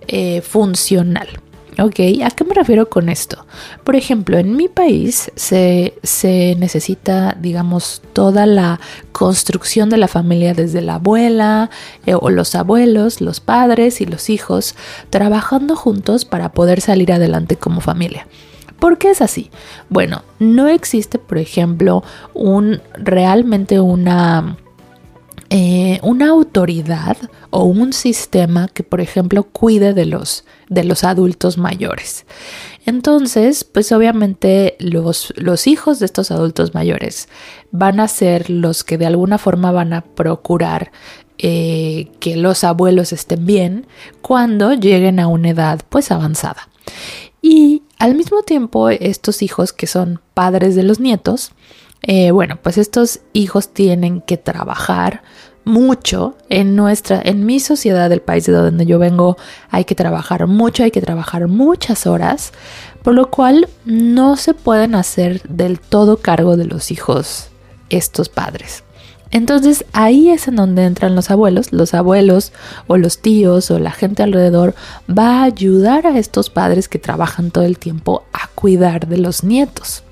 eh, 0.08 0.42
funcional. 0.42 1.27
¿Ok? 1.80 2.00
¿A 2.24 2.30
qué 2.30 2.44
me 2.44 2.53
refiero 2.53 2.88
con 2.88 3.10
esto? 3.10 3.48
Por 3.84 3.96
ejemplo, 3.96 4.38
en 4.38 4.56
mi 4.56 4.68
país 4.68 5.32
se, 5.36 5.94
necesita, 6.60 7.36
digamos, 7.39 8.03
toda 8.13 8.46
la 8.46 8.80
construcción 9.12 9.89
de 9.89 9.98
la 9.98 10.08
familia 10.08 10.53
desde 10.53 10.82
la 10.82 10.96
abuela 10.96 11.72
eh, 12.06 12.13
o 12.13 12.30
los 12.30 12.53
abuelos, 12.53 13.22
los 13.22 13.39
padres 13.39 14.01
y 14.01 14.06
los 14.06 14.30
hijos 14.30 14.75
trabajando 15.10 15.75
juntos 15.75 16.25
para 16.25 16.51
poder 16.51 16.80
salir 16.80 17.12
adelante 17.12 17.56
como 17.56 17.82
familia. 17.82 18.27
¿Por 18.77 19.00
qué 19.00 19.10
es 19.10 19.22
así? 19.22 19.50
Bueno, 19.89 20.24
no 20.39 20.68
existe, 20.68 21.18
por 21.18 21.39
ejemplo, 21.39 22.03
un 22.36 22.82
realmente 22.96 23.80
una 23.80 24.58
eh, 25.55 26.00
una 26.01 26.29
autoridad 26.29 27.15
o 27.51 27.65
un 27.65 27.93
sistema 27.93 28.67
que, 28.67 28.81
por 28.81 29.01
ejemplo, 29.01 29.43
cuide 29.43 29.93
de 29.93 30.07
los, 30.07 30.45
de 30.67 30.83
los 30.83 31.03
adultos 31.03 31.60
mayores. 31.60 32.25
Entonces, 32.88 33.63
pues 33.63 33.91
obviamente 33.91 34.75
los, 34.79 35.31
los 35.38 35.67
hijos 35.67 36.00
de 36.00 36.07
estos 36.07 36.31
adultos 36.31 36.74
mayores 36.74 37.29
van 37.69 38.00
a 38.00 38.07
ser 38.07 38.50
los 38.50 38.83
que 38.83 38.98
de 38.98 39.05
alguna 39.05 39.38
forma 39.38 39.72
van 39.72 39.93
a 39.93 40.01
procurar 40.01 40.91
eh, 41.38 42.07
que 42.19 42.36
los 42.36 42.63
abuelos 42.63 43.13
estén 43.13 43.45
bien 43.45 43.86
cuando 44.24 44.74
lleguen 44.74 45.19
a 45.19 45.27
una 45.27 45.51
edad 45.51 45.81
pues 45.88 46.10
avanzada. 46.10 46.67
Y 47.43 47.83
al 48.00 48.15
mismo 48.15 48.41
tiempo, 48.41 48.89
estos 48.89 49.43
hijos 49.43 49.72
que 49.72 49.86
son 49.86 50.19
padres 50.33 50.74
de 50.74 50.81
los 50.81 51.00
nietos, 51.00 51.51
eh, 52.03 52.31
bueno, 52.31 52.60
pues 52.62 52.77
estos 52.77 53.22
hijos 53.31 53.69
tienen 53.69 54.22
que 54.22 54.38
trabajar 54.38 55.24
mucho 55.63 56.36
en 56.50 56.75
nuestra, 56.75 57.22
en 57.24 57.45
mi 57.45 57.62
sociedad 57.62 58.10
del 58.10 58.22
país 58.22 58.45
de 58.45 58.51
donde 58.51 58.86
yo 58.86 59.00
vengo, 59.00 59.38
hay 59.69 59.86
que 59.86 59.95
trabajar 59.95 60.45
mucho, 60.48 60.83
hay 60.83 60.91
que 60.91 61.01
trabajar 61.01 61.48
muchas 61.48 62.05
horas, 62.05 62.51
por 63.01 63.13
lo 63.13 63.29
cual 63.29 63.69
no 63.86 64.36
se 64.36 64.53
pueden 64.53 64.95
hacer 64.95 65.41
del 65.43 65.79
todo 65.79 66.17
cargo 66.17 66.57
de 66.57 66.65
los 66.65 66.91
hijos 66.91 67.48
estos 67.89 68.27
padres. 68.27 68.83
Entonces 69.31 69.86
ahí 69.93 70.29
es 70.29 70.50
en 70.50 70.57
donde 70.57 70.83
entran 70.83 71.15
los 71.15 71.31
abuelos, 71.31 71.72
los 71.72 71.93
abuelos 71.93 72.51
o 72.88 72.98
los 72.98 73.19
tíos 73.19 73.72
o 73.72 73.79
la 73.79 73.91
gente 73.91 74.22
alrededor 74.22 74.75
va 75.10 75.39
a 75.39 75.43
ayudar 75.45 76.05
a 76.05 76.19
estos 76.19 76.50
padres 76.50 76.89
que 76.89 77.00
trabajan 77.00 77.50
todo 77.50 77.63
el 77.63 77.79
tiempo 77.79 78.25
a 78.33 78.48
cuidar 78.53 79.07
de 79.07 79.17
los 79.17 79.43
nietos. 79.43 80.03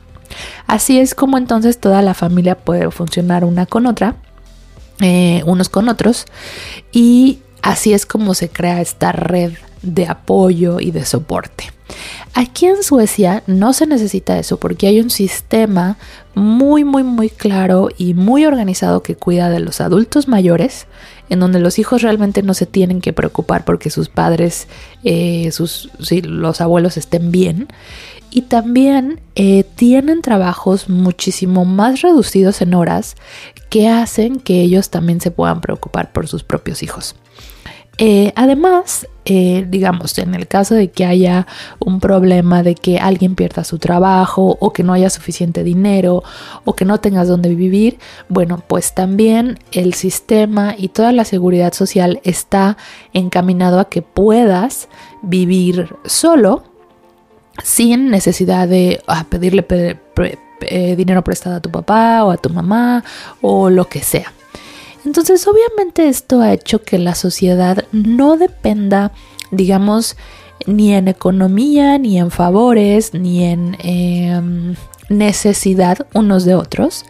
Así 0.67 0.99
es 0.99 1.15
como 1.15 1.37
entonces 1.37 1.79
toda 1.79 2.01
la 2.01 2.13
familia 2.13 2.55
puede 2.55 2.89
funcionar 2.91 3.43
una 3.43 3.65
con 3.65 3.85
otra, 3.85 4.15
eh, 4.99 5.43
unos 5.45 5.69
con 5.69 5.89
otros, 5.89 6.25
y 6.91 7.39
así 7.61 7.93
es 7.93 8.05
como 8.05 8.33
se 8.33 8.49
crea 8.49 8.81
esta 8.81 9.11
red 9.11 9.53
de 9.81 10.07
apoyo 10.07 10.79
y 10.79 10.91
de 10.91 11.05
soporte. 11.05 11.71
Aquí 12.33 12.65
en 12.65 12.81
Suecia 12.81 13.43
no 13.45 13.73
se 13.73 13.85
necesita 13.85 14.39
eso 14.39 14.57
porque 14.57 14.87
hay 14.87 15.01
un 15.01 15.09
sistema 15.09 15.97
muy, 16.33 16.85
muy, 16.85 17.03
muy 17.03 17.29
claro 17.29 17.89
y 17.97 18.13
muy 18.13 18.45
organizado 18.45 19.03
que 19.03 19.15
cuida 19.15 19.49
de 19.49 19.59
los 19.59 19.81
adultos 19.81 20.29
mayores, 20.29 20.87
en 21.29 21.39
donde 21.39 21.59
los 21.59 21.77
hijos 21.77 22.01
realmente 22.01 22.41
no 22.41 22.53
se 22.53 22.65
tienen 22.65 23.01
que 23.01 23.11
preocupar 23.11 23.65
porque 23.65 23.89
sus 23.89 24.07
padres, 24.07 24.67
eh, 25.03 25.51
sus, 25.51 25.89
los 26.23 26.61
abuelos 26.61 26.95
estén 26.95 27.31
bien 27.31 27.67
y 28.31 28.43
también 28.43 29.19
eh, 29.35 29.65
tienen 29.75 30.21
trabajos 30.21 30.89
muchísimo 30.89 31.65
más 31.65 32.01
reducidos 32.01 32.61
en 32.61 32.73
horas 32.73 33.15
que 33.69 33.89
hacen 33.89 34.39
que 34.39 34.61
ellos 34.61 34.89
también 34.89 35.21
se 35.21 35.31
puedan 35.31 35.61
preocupar 35.61 36.11
por 36.11 36.27
sus 36.27 36.43
propios 36.43 36.81
hijos. 36.81 37.15
Eh, 37.97 38.33
además, 38.35 39.07
eh, 39.25 39.67
digamos, 39.69 40.17
en 40.17 40.33
el 40.33 40.47
caso 40.47 40.73
de 40.73 40.89
que 40.89 41.05
haya 41.05 41.45
un 41.77 41.99
problema 41.99 42.63
de 42.63 42.73
que 42.73 42.97
alguien 42.97 43.35
pierda 43.35 43.63
su 43.63 43.77
trabajo 43.77 44.57
o 44.59 44.73
que 44.73 44.81
no 44.81 44.93
haya 44.93 45.09
suficiente 45.09 45.63
dinero 45.63 46.23
o 46.65 46.73
que 46.73 46.85
no 46.85 46.99
tengas 46.99 47.27
donde 47.27 47.53
vivir, 47.53 47.99
bueno, 48.27 48.63
pues 48.67 48.95
también 48.95 49.59
el 49.71 49.93
sistema 49.93 50.73
y 50.75 50.87
toda 50.87 51.11
la 51.11 51.25
seguridad 51.25 51.73
social 51.73 52.21
está 52.23 52.77
encaminado 53.13 53.79
a 53.79 53.89
que 53.89 54.01
puedas 54.01 54.87
vivir 55.21 55.95
solo 56.05 56.70
sin 57.63 58.09
necesidad 58.09 58.67
de 58.67 59.01
ah, 59.07 59.25
pedirle 59.29 59.65
eh, 60.61 60.95
dinero 60.95 61.23
prestado 61.23 61.57
a 61.57 61.61
tu 61.61 61.69
papá 61.69 62.23
o 62.23 62.31
a 62.31 62.37
tu 62.37 62.49
mamá 62.49 63.03
o 63.41 63.69
lo 63.69 63.87
que 63.87 64.01
sea. 64.01 64.33
Entonces, 65.05 65.47
obviamente 65.47 66.07
esto 66.07 66.41
ha 66.41 66.53
hecho 66.53 66.83
que 66.83 66.99
la 66.99 67.15
sociedad 67.15 67.85
no 67.91 68.37
dependa, 68.37 69.11
digamos, 69.49 70.15
ni 70.67 70.93
en 70.93 71.07
economía, 71.07 71.97
ni 71.97 72.19
en 72.19 72.29
favores, 72.29 73.13
ni 73.13 73.43
en 73.43 73.75
em, 73.79 74.75
necesidad 75.11 76.07
unos 76.13 76.45
de 76.45 76.55
otros. 76.55 77.05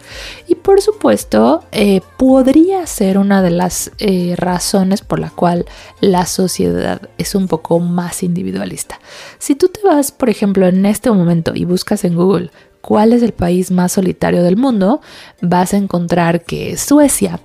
Y 0.47 0.55
por 0.55 0.81
supuesto, 0.81 1.63
eh, 1.71 2.01
podría 2.17 2.85
ser 2.87 3.17
una 3.17 3.41
de 3.41 3.51
las 3.51 3.91
eh, 3.99 4.35
razones 4.37 5.01
por 5.01 5.19
la 5.19 5.29
cual 5.29 5.65
la 5.99 6.25
sociedad 6.25 7.09
es 7.17 7.35
un 7.35 7.47
poco 7.47 7.79
más 7.79 8.23
individualista. 8.23 8.99
Si 9.39 9.55
tú 9.55 9.69
te 9.69 9.81
vas, 9.83 10.11
por 10.11 10.29
ejemplo, 10.29 10.67
en 10.67 10.85
este 10.85 11.11
momento 11.11 11.53
y 11.55 11.65
buscas 11.65 12.03
en 12.03 12.15
Google 12.15 12.51
cuál 12.81 13.13
es 13.13 13.23
el 13.23 13.33
país 13.33 13.71
más 13.71 13.93
solitario 13.93 14.43
del 14.43 14.57
mundo, 14.57 15.01
vas 15.41 15.73
a 15.73 15.77
encontrar 15.77 16.43
que 16.43 16.77
Suecia, 16.77 17.39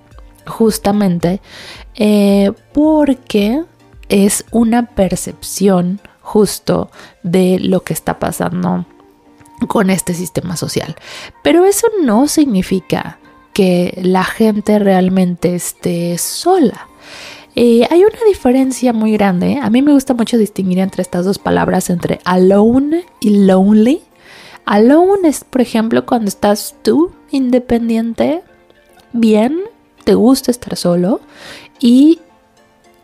justamente 0.46 1.40
eh, 1.94 2.52
porque 2.72 3.64
es 4.08 4.44
una 4.50 4.94
percepción 4.94 6.00
justo 6.20 6.90
de 7.22 7.58
lo 7.60 7.82
que 7.82 7.92
está 7.92 8.18
pasando 8.18 8.86
con 9.66 9.90
este 9.90 10.14
sistema 10.14 10.56
social. 10.56 10.96
Pero 11.42 11.64
eso 11.64 11.88
no 12.02 12.28
significa 12.28 13.18
que 13.52 13.98
la 14.02 14.24
gente 14.24 14.78
realmente 14.78 15.54
esté 15.54 16.18
sola. 16.18 16.88
Eh, 17.54 17.86
hay 17.90 18.04
una 18.04 18.18
diferencia 18.28 18.92
muy 18.92 19.12
grande. 19.12 19.58
A 19.62 19.70
mí 19.70 19.80
me 19.80 19.92
gusta 19.92 20.12
mucho 20.12 20.36
distinguir 20.36 20.78
entre 20.78 21.00
estas 21.00 21.24
dos 21.24 21.38
palabras, 21.38 21.88
entre 21.88 22.20
alone 22.24 23.06
y 23.20 23.46
lonely. 23.46 24.02
Alone 24.66 25.28
es, 25.28 25.42
por 25.44 25.62
ejemplo, 25.62 26.04
cuando 26.04 26.28
estás 26.28 26.76
tú 26.82 27.12
independiente, 27.30 28.42
bien, 29.14 29.62
te 30.04 30.14
gusta 30.14 30.50
estar 30.50 30.76
solo. 30.76 31.22
Y 31.80 32.20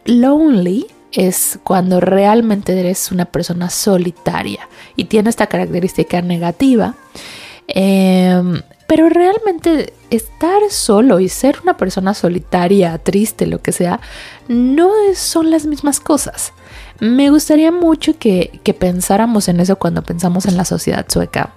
lonely 0.04 0.86
es 1.12 1.58
cuando 1.62 2.00
realmente 2.00 2.78
eres 2.78 3.12
una 3.12 3.26
persona 3.26 3.70
solitaria 3.70 4.68
y 4.96 5.04
tiene 5.04 5.30
esta 5.30 5.46
característica 5.46 6.22
negativa. 6.22 6.94
Em, 7.68 8.62
pero 8.86 9.08
realmente 9.08 9.94
estar 10.10 10.60
solo 10.68 11.20
y 11.20 11.28
ser 11.28 11.60
una 11.62 11.76
persona 11.76 12.12
solitaria, 12.12 12.98
triste, 12.98 13.46
lo 13.46 13.62
que 13.62 13.72
sea, 13.72 14.00
no 14.48 14.90
son 15.14 15.50
las 15.50 15.64
mismas 15.66 16.00
cosas. 16.00 16.52
Me 17.00 17.30
gustaría 17.30 17.72
mucho 17.72 18.18
que, 18.18 18.60
que 18.62 18.74
pensáramos 18.74 19.48
en 19.48 19.60
eso 19.60 19.76
cuando 19.76 20.02
pensamos 20.02 20.46
en 20.46 20.56
la 20.56 20.64
sociedad 20.64 21.06
sueca. 21.08 21.54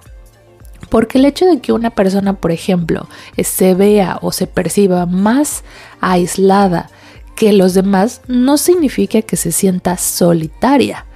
Porque 0.88 1.18
el 1.18 1.24
hecho 1.24 1.46
de 1.46 1.60
que 1.60 1.72
una 1.72 1.90
persona, 1.90 2.34
por 2.34 2.52
ejemplo, 2.52 3.08
se 3.36 3.74
vea 3.74 4.18
o 4.22 4.32
se 4.32 4.46
perciba 4.46 5.04
más 5.04 5.62
aislada 6.00 6.90
que 7.36 7.52
los 7.52 7.74
demás 7.74 8.22
no 8.26 8.58
significa 8.58 9.22
que 9.22 9.36
se 9.36 9.52
sienta 9.52 9.96
solitaria. 9.96 11.06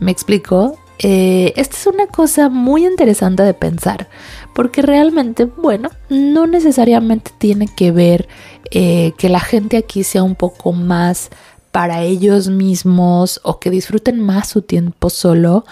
¿Me 0.00 0.10
explico? 0.10 0.78
Eh, 0.98 1.52
esta 1.56 1.76
es 1.76 1.86
una 1.86 2.06
cosa 2.06 2.48
muy 2.48 2.86
interesante 2.86 3.42
de 3.42 3.52
pensar, 3.52 4.08
porque 4.54 4.80
realmente, 4.80 5.44
bueno, 5.44 5.90
no 6.08 6.46
necesariamente 6.46 7.30
tiene 7.36 7.68
que 7.68 7.92
ver 7.92 8.26
eh, 8.70 9.12
que 9.18 9.28
la 9.28 9.40
gente 9.40 9.76
aquí 9.76 10.02
sea 10.02 10.22
un 10.22 10.34
poco 10.34 10.72
más 10.72 11.30
para 11.70 12.02
ellos 12.02 12.48
mismos 12.48 13.40
o 13.44 13.60
que 13.60 13.68
disfruten 13.68 14.20
más 14.20 14.48
su 14.48 14.62
tiempo 14.62 15.10
solo 15.10 15.66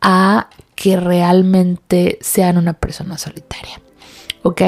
a 0.00 0.48
que 0.74 0.96
realmente 0.96 2.18
sean 2.22 2.56
una 2.56 2.72
persona 2.72 3.18
solitaria. 3.18 3.80
¿Ok? 4.42 4.62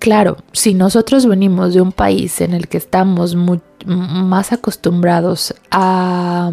Claro, 0.00 0.38
si 0.52 0.72
nosotros 0.72 1.26
venimos 1.26 1.74
de 1.74 1.82
un 1.82 1.92
país 1.92 2.40
en 2.40 2.54
el 2.54 2.68
que 2.68 2.78
estamos 2.78 3.36
más 3.84 4.50
acostumbrados 4.50 5.54
a 5.70 6.50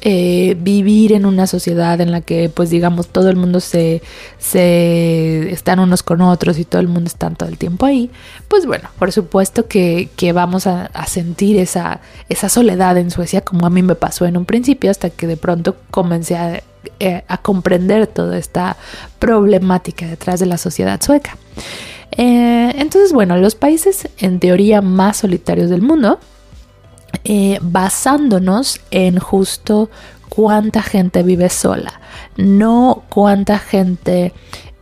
eh, 0.00 0.56
vivir 0.58 1.12
en 1.12 1.24
una 1.24 1.46
sociedad 1.46 2.00
en 2.00 2.10
la 2.10 2.20
que, 2.20 2.48
pues 2.48 2.70
digamos, 2.70 3.06
todo 3.06 3.30
el 3.30 3.36
mundo 3.36 3.60
se, 3.60 4.02
se 4.38 5.52
están 5.52 5.78
unos 5.78 6.02
con 6.02 6.20
otros 6.20 6.58
y 6.58 6.64
todo 6.64 6.80
el 6.80 6.88
mundo 6.88 7.06
está 7.06 7.30
todo 7.30 7.48
el 7.48 7.58
tiempo 7.58 7.86
ahí, 7.86 8.10
pues 8.48 8.66
bueno, 8.66 8.90
por 8.98 9.12
supuesto 9.12 9.68
que, 9.68 10.10
vamos 10.34 10.66
a, 10.66 10.90
sentir 11.06 11.56
esa, 11.60 12.00
esa 12.28 12.48
soledad 12.48 12.98
en 12.98 13.12
Suecia, 13.12 13.42
como 13.42 13.66
a 13.66 13.70
mí 13.70 13.82
me 13.82 13.94
pasó 13.94 14.26
en 14.26 14.36
un 14.36 14.46
principio, 14.46 14.90
hasta 14.90 15.10
que 15.10 15.28
de 15.28 15.36
pronto 15.36 15.76
comencé 15.92 16.36
a, 16.36 16.60
eh, 16.98 17.22
a 17.28 17.38
comprender 17.38 18.08
toda 18.08 18.36
esta 18.36 18.76
problemática 19.20 20.08
detrás 20.08 20.40
de 20.40 20.46
la 20.46 20.58
sociedad 20.58 21.00
sueca. 21.00 21.38
Eh, 22.16 22.72
entonces, 22.76 23.12
bueno, 23.12 23.36
los 23.36 23.54
países 23.54 24.08
en 24.18 24.38
teoría 24.38 24.80
más 24.82 25.18
solitarios 25.18 25.70
del 25.70 25.82
mundo 25.82 26.18
eh, 27.24 27.58
basándonos 27.62 28.80
en 28.90 29.18
justo 29.18 29.90
cuánta 30.28 30.82
gente 30.82 31.22
vive 31.22 31.48
sola, 31.48 32.00
no 32.36 33.04
cuánta 33.08 33.58
gente 33.58 34.32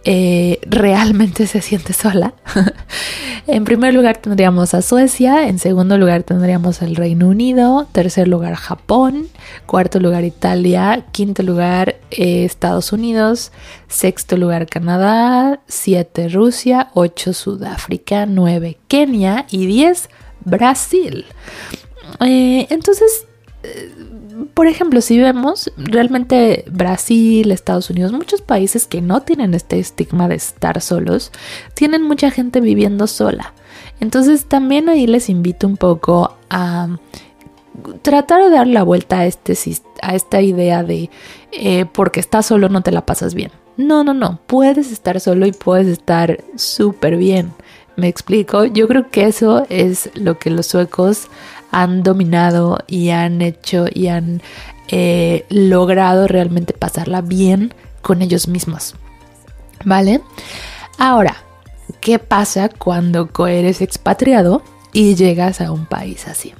eh, 0.05 0.59
realmente 0.63 1.47
se 1.47 1.61
siente 1.61 1.93
sola. 1.93 2.35
en 3.47 3.65
primer 3.65 3.95
lugar 3.95 4.17
tendríamos 4.17 4.75
a 4.75 4.83
Suecia, 4.83 5.47
en 5.47 5.59
segundo 5.59 5.97
lugar 5.97 6.25
tendríamos 6.25 6.83
al 6.83 6.97
Reino 6.97 7.29
Unido, 7.29 7.87
tercer 7.93 8.27
lugar 8.29 8.55
Japón, 8.55 9.29
cuarto 9.67 10.01
lugar 10.01 10.25
Italia, 10.25 11.07
quinto 11.13 11.43
lugar 11.43 11.97
eh, 12.11 12.45
Estados 12.45 12.93
Unidos, 12.93 13.53
sexto 13.89 14.37
lugar 14.37 14.67
Canadá, 14.67 15.61
siete 15.67 16.29
Rusia, 16.29 16.91
ocho 16.95 17.33
Sudáfrica, 17.33 18.27
nueve 18.27 18.79
Kenia 18.89 19.47
y 19.51 19.67
diez 19.67 20.09
Brasil. 20.45 21.27
Eh, 22.21 22.67
entonces, 22.71 23.27
por 24.55 24.67
ejemplo, 24.67 25.01
si 25.01 25.19
vemos 25.19 25.73
realmente 25.77 26.65
Brasil, 26.71 27.51
Estados 27.51 27.91
Unidos, 27.91 28.13
muchos 28.13 28.43
países 28.43 28.87
que 28.87 29.01
no 29.01 29.23
tienen 29.23 29.55
este 29.55 29.79
estigma 29.79 30.29
de 30.29 30.37
estar 30.37 30.81
solos, 30.81 31.33
tienen 31.75 32.03
mucha 32.03 32.31
gente 32.31 32.61
viviendo 32.61 33.07
sola. 33.07 33.55
Entonces 34.01 34.47
también 34.47 34.89
ahí 34.89 35.07
les 35.07 35.29
invito 35.29 35.67
un 35.67 35.77
poco 35.77 36.37
a 36.51 36.89
tratar 38.03 38.43
de 38.43 38.51
dar 38.51 38.67
la 38.67 38.83
vuelta 38.83 39.21
a, 39.21 39.27
este, 39.27 39.57
a 40.03 40.15
esta 40.15 40.41
idea 40.41 40.83
de 40.83 41.09
eh, 41.53 41.87
porque 41.93 42.21
estás 42.21 42.47
solo 42.47 42.69
no 42.69 42.83
te 42.83 42.93
la 42.93 43.07
pasas 43.07 43.35
bien. 43.35 43.51
No, 43.77 44.05
no, 44.05 44.13
no, 44.13 44.41
puedes 44.47 44.93
estar 44.93 45.19
solo 45.21 45.47
y 45.47 45.53
puedes 45.53 45.87
estar 45.87 46.45
súper 46.57 47.17
bien. 47.17 47.53
Me 47.97 48.09
explico, 48.09 48.65
yo 48.65 48.89
creo 48.89 49.11
que 49.11 49.27
eso 49.27 49.67
es 49.69 50.11
lo 50.15 50.39
que 50.39 50.51
los 50.51 50.67
suecos 50.67 51.29
han 51.73 52.03
dominado 52.05 52.79
y 52.87 53.11
han 53.11 53.43
hecho 53.43 53.87
y 53.93 54.07
han 54.07 54.41
eh, 54.89 55.45
logrado 55.49 56.29
realmente 56.29 56.75
pasarla 56.75 57.23
bien 57.23 57.75
con 58.03 58.23
ellos 58.23 58.47
mismos. 58.47 58.95
¿Vale? 59.85 60.21
Ahora, 60.99 61.37
¿qué 62.01 62.19
pasa 62.21 62.69
cuando 62.69 63.29
eres 63.49 63.81
expatriado 63.81 64.63
y 64.93 65.17
llegas 65.17 65.61
a 65.61 65.73
un 65.73 65.87
país 65.87 66.29
así? 66.29 66.55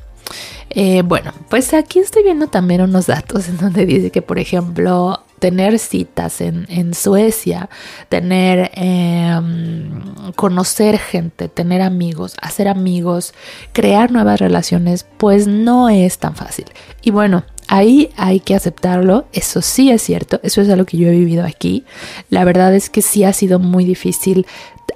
Eh, 0.71 1.03
bueno, 1.03 1.33
pues 1.51 1.75
aquí 1.75 1.99
estoy 1.99 2.23
viendo 2.23 2.47
también 2.47 2.81
unos 2.81 3.07
datos 3.07 3.49
en 3.49 3.59
donde 3.59 3.85
dice 3.85 4.11
que, 4.11 4.23
por 4.23 4.39
ejemplo, 4.39 5.23
tener 5.43 5.81
citas 5.81 6.41
en, 6.41 6.95
Suecia, 6.95 7.69
tener, 8.09 8.71
em, 8.75 10.33
conocer 10.37 10.99
gente, 10.99 11.49
tener 11.49 11.83
amigos, 11.83 12.37
hacer 12.41 12.69
amigos, 12.69 13.35
crear 13.73 14.13
nuevas 14.13 14.39
relaciones, 14.39 15.05
pues 15.17 15.49
no 15.49 15.89
es 15.89 16.19
tan 16.19 16.37
fácil. 16.37 16.67
Y 17.03 17.11
bueno, 17.11 17.43
ahí 17.67 18.11
hay 18.17 18.39
que 18.39 18.55
aceptarlo, 18.55 19.25
eso 19.33 19.63
sí 19.63 19.91
es 19.91 20.03
cierto, 20.03 20.39
eso 20.45 20.61
es 20.61 20.69
algo 20.69 20.85
que 20.85 20.97
yo 20.97 21.09
he 21.09 21.11
vivido 21.11 21.45
aquí. 21.45 21.85
La 22.31 22.45
verdad 22.45 22.73
es 22.73 22.89
que 22.89 23.03
sí 23.03 23.25
ha 23.25 23.33
sido 23.33 23.59
muy 23.59 23.85
difícil 23.85 24.47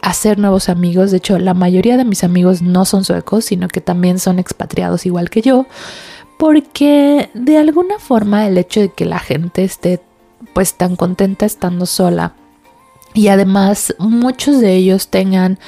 hacer 0.00 0.38
nuevos 0.38 0.68
amigos, 0.68 1.10
de 1.10 1.16
hecho 1.16 1.40
la 1.40 1.54
mayoría 1.54 1.96
de 1.96 2.04
mis 2.04 2.22
amigos 2.22 2.62
no 2.62 2.84
son 2.84 3.04
suecos, 3.04 3.46
sino 3.46 3.66
que 3.66 3.80
también 3.80 4.20
son 4.20 4.38
expatriados 4.38 5.06
igual 5.06 5.28
que 5.28 5.42
yo 5.42 5.66
porque 6.36 7.30
de 7.34 7.58
alguna 7.58 7.98
forma 7.98 8.46
el 8.46 8.58
hecho 8.58 8.80
de 8.80 8.90
que 8.90 9.06
la 9.06 9.18
gente 9.18 9.64
esté 9.64 10.00
pues 10.52 10.74
tan 10.74 10.96
contenta 10.96 11.46
estando 11.46 11.86
sola. 11.86 12.34
Y 13.14 13.28
además 13.28 13.94
muchos 13.98 14.60
de 14.60 14.74
ellos 14.74 15.08
tengan 15.08 15.58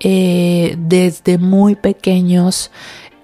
eh, 0.00 0.76
desde 0.78 1.38
muy 1.38 1.74
pequeños 1.74 2.70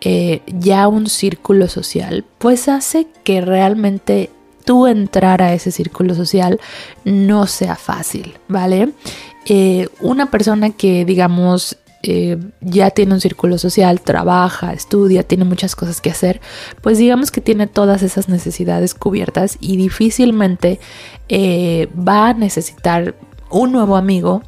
eh, 0.01 0.43
ya 0.47 0.89
un 0.89 1.07
círculo 1.07 1.69
social, 1.69 2.25
pues 2.39 2.69
hace 2.69 3.07
que 3.25 3.41
realmente 3.41 4.31
tú 4.65 4.87
entrar 4.87 5.43
a 5.43 5.55
ese 5.55 5.71
círculo 5.71 6.15
social 6.15 6.61
no 7.05 7.47
sea 7.47 7.77
fácil, 7.77 8.35
¿vale? 8.49 8.91
Eh, 9.47 9.89
una 10.01 10.31
persona 10.31 10.71
que 10.71 11.05
digamos 11.05 11.77
eh, 12.07 12.39
ya 12.61 12.91
tiene 12.91 13.15
un 13.15 13.21
círculo 13.21 13.57
social, 13.57 14.03
trabaja, 14.03 14.75
estudia, 14.75 15.23
tiene 15.23 15.45
muchas 15.45 15.75
cosas 15.75 16.03
que 16.03 16.11
hacer, 16.11 16.43
pues 16.83 16.99
digamos 16.99 17.31
que 17.31 17.41
tiene 17.41 17.67
todas 17.67 18.03
esas 18.03 18.29
necesidades 18.29 18.95
cubiertas 18.95 19.57
y 19.59 19.79
difícilmente 19.79 20.81
eh, 21.31 21.89
va 21.97 22.29
a 22.29 22.35
necesitar 22.35 23.15
un 23.51 23.73
nuevo 23.73 23.97
amigo 23.97 24.43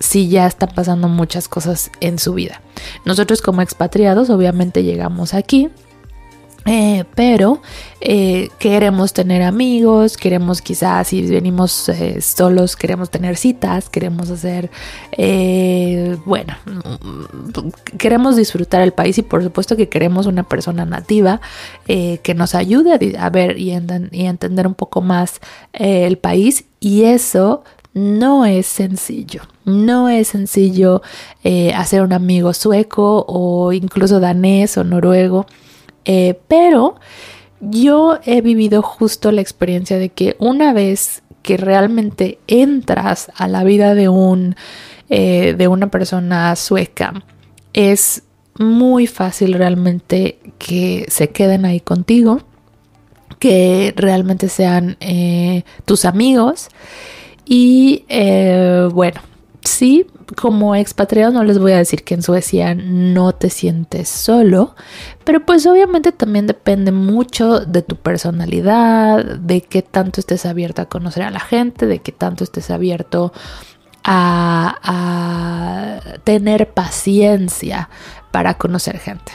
si 0.00 0.30
ya 0.30 0.46
están 0.46 0.70
pasando 0.74 1.06
muchas 1.08 1.48
cosas 1.48 1.90
en 2.00 2.18
su 2.18 2.32
vida. 2.32 2.62
Nosotros 3.04 3.42
como 3.42 3.60
expatriados 3.60 4.30
obviamente 4.30 4.82
llegamos 4.82 5.34
aquí 5.34 5.68
eh, 6.64 7.04
pero 7.16 7.60
eh, 8.00 8.48
queremos 8.60 9.12
tener 9.12 9.42
amigos, 9.42 10.16
queremos 10.16 10.62
quizás 10.62 11.08
si 11.08 11.22
venimos 11.22 11.88
eh, 11.88 12.20
solos, 12.20 12.76
queremos 12.76 13.10
tener 13.10 13.36
citas, 13.36 13.88
queremos 13.88 14.30
hacer, 14.30 14.70
bueno, 16.24 16.54
queremos 17.98 18.36
disfrutar 18.36 18.82
el 18.82 18.92
país 18.92 19.18
y 19.18 19.22
por 19.22 19.42
supuesto 19.42 19.76
que 19.76 19.88
queremos 19.88 20.26
una 20.26 20.44
persona 20.44 20.84
nativa 20.84 21.40
que 21.86 22.34
nos 22.36 22.54
ayude 22.54 23.16
a, 23.18 23.30
ver 23.30 23.58
y, 23.58 23.72
entender 23.72 24.66
un 24.66 24.74
poco 24.74 25.00
más 25.00 25.40
el 25.72 26.18
país 26.18 26.64
y 26.78 27.04
eso 27.04 27.64
no 27.94 28.46
es 28.46 28.66
sencillo. 28.66 29.42
No 29.64 30.08
es 30.08 30.28
sencillo 30.28 31.02
hacer 31.74 32.02
un 32.02 32.12
amigo 32.12 32.52
sueco 32.54 33.24
o 33.28 33.72
incluso 33.72 34.20
danés 34.20 34.76
o 34.78 34.84
noruego. 34.84 35.46
Eh, 36.04 36.38
pero 36.48 36.96
yo 37.60 38.18
he 38.24 38.40
vivido 38.40 38.82
justo 38.82 39.30
la 39.32 39.40
experiencia 39.40 39.98
de 39.98 40.08
que 40.08 40.36
una 40.38 40.72
vez 40.72 41.22
que 41.42 41.56
realmente 41.56 42.38
entras 42.46 43.30
a 43.36 43.48
la 43.48 43.64
vida 43.64 43.94
de 43.94 44.08
un 44.08 44.56
eh, 45.08 45.54
de 45.56 45.68
una 45.68 45.90
persona 45.90 46.54
sueca 46.56 47.12
es 47.72 48.22
muy 48.58 49.06
fácil 49.06 49.54
realmente 49.54 50.38
que 50.58 51.06
se 51.08 51.30
queden 51.30 51.64
ahí 51.64 51.80
contigo 51.80 52.40
que 53.38 53.92
realmente 53.96 54.48
sean 54.48 54.96
eh, 55.00 55.64
tus 55.84 56.04
amigos 56.04 56.68
y 57.44 58.04
bueno 58.92 59.20
sí 59.64 60.06
como 60.36 60.74
expatriado 60.74 61.32
no 61.32 61.44
les 61.44 61.58
voy 61.58 61.72
a 61.72 61.78
decir 61.78 62.04
que 62.04 62.14
en 62.14 62.22
Suecia 62.22 62.74
no 62.74 63.32
te 63.32 63.50
sientes 63.50 64.08
solo, 64.08 64.74
pero 65.24 65.44
pues 65.44 65.66
obviamente 65.66 66.12
también 66.12 66.46
depende 66.46 66.92
mucho 66.92 67.60
de 67.60 67.82
tu 67.82 67.96
personalidad, 67.96 69.24
de 69.24 69.60
qué 69.60 69.82
tanto 69.82 70.20
estés 70.20 70.46
abierto 70.46 70.82
a 70.82 70.86
conocer 70.86 71.22
a 71.22 71.30
la 71.30 71.40
gente, 71.40 71.86
de 71.86 72.00
qué 72.00 72.12
tanto 72.12 72.44
estés 72.44 72.70
abierto 72.70 73.32
a, 74.04 74.78
a 74.82 76.18
tener 76.24 76.70
paciencia 76.70 77.88
para 78.30 78.54
conocer 78.54 78.98
gente. 78.98 79.32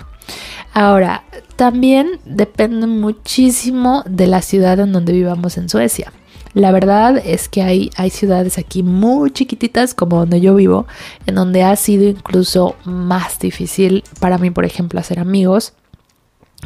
Ahora, 0.73 1.23
también 1.55 2.19
depende 2.25 2.85
muchísimo 2.85 4.03
de 4.05 4.27
la 4.27 4.41
ciudad 4.41 4.79
en 4.79 4.91
donde 4.91 5.13
vivamos 5.13 5.57
en 5.57 5.69
Suecia. 5.69 6.11
La 6.57 6.71
verdad 6.71 7.21
es 7.23 7.49
que 7.49 7.61
hay, 7.61 7.91
hay 7.97 8.09
ciudades 8.09 8.57
aquí 8.57 8.81
muy 8.81 9.29
chiquititas 9.29 9.93
como 9.93 10.17
donde 10.17 10.41
yo 10.41 10.55
vivo, 10.55 10.87
en 11.27 11.35
donde 11.35 11.61
ha 11.61 11.75
sido 11.75 12.05
incluso 12.05 12.75
más 12.83 13.37
difícil 13.37 14.03
para 14.19 14.39
mí, 14.39 14.49
por 14.49 14.65
ejemplo, 14.65 14.99
hacer 14.99 15.19
amigos 15.19 15.73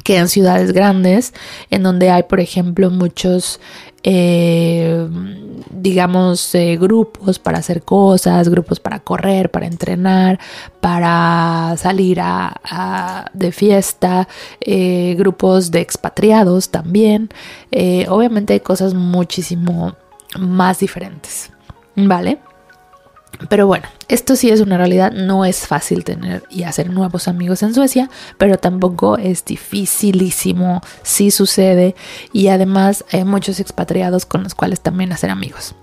que 0.03 0.17
en 0.17 0.29
ciudades 0.29 0.71
grandes, 0.71 1.33
en 1.69 1.83
donde 1.83 2.09
hay, 2.09 2.23
por 2.23 2.39
ejemplo, 2.39 2.89
muchos, 2.89 3.59
eh, 4.03 5.07
digamos, 5.69 6.55
eh, 6.55 6.77
grupos 6.77 7.39
para 7.39 7.59
hacer 7.59 7.83
cosas, 7.83 8.49
grupos 8.49 8.79
para 8.79 8.99
correr, 8.99 9.51
para 9.51 9.67
entrenar, 9.67 10.39
para 10.79 11.75
salir 11.77 12.19
a, 12.21 13.29
de 13.33 13.51
fiesta, 13.51 14.27
eh, 14.61 15.15
grupos 15.17 15.71
de 15.71 15.81
expatriados 15.81 16.69
también. 16.69 17.29
Obviamente 18.07 18.53
hay 18.53 18.59
cosas 18.61 18.93
muchísimo 18.93 19.95
más 20.39 20.79
diferentes, 20.79 21.51
¿vale? 21.95 22.39
Pero 23.49 23.67
bueno, 23.67 23.87
esto 24.07 24.35
sí 24.35 24.49
es 24.49 24.61
una 24.61 24.77
realidad, 24.77 25.11
no 25.11 25.45
es 25.45 25.67
fácil 25.67 26.03
tener 26.03 26.43
y 26.49 26.63
hacer 26.63 26.89
nuevos 26.89 27.27
amigos 27.27 27.63
en 27.63 27.73
Suecia, 27.73 28.09
pero 28.37 28.57
tampoco 28.57 29.17
es 29.17 29.43
dificilísimo, 29.45 30.81
sí 31.03 31.31
sucede 31.31 31.95
y 32.33 32.47
además 32.47 33.03
hay 33.11 33.23
muchos 33.23 33.59
expatriados 33.59 34.25
con 34.25 34.43
los 34.43 34.55
cuales 34.55 34.81
también 34.81 35.11
hacer 35.11 35.29
amigos. 35.29 35.75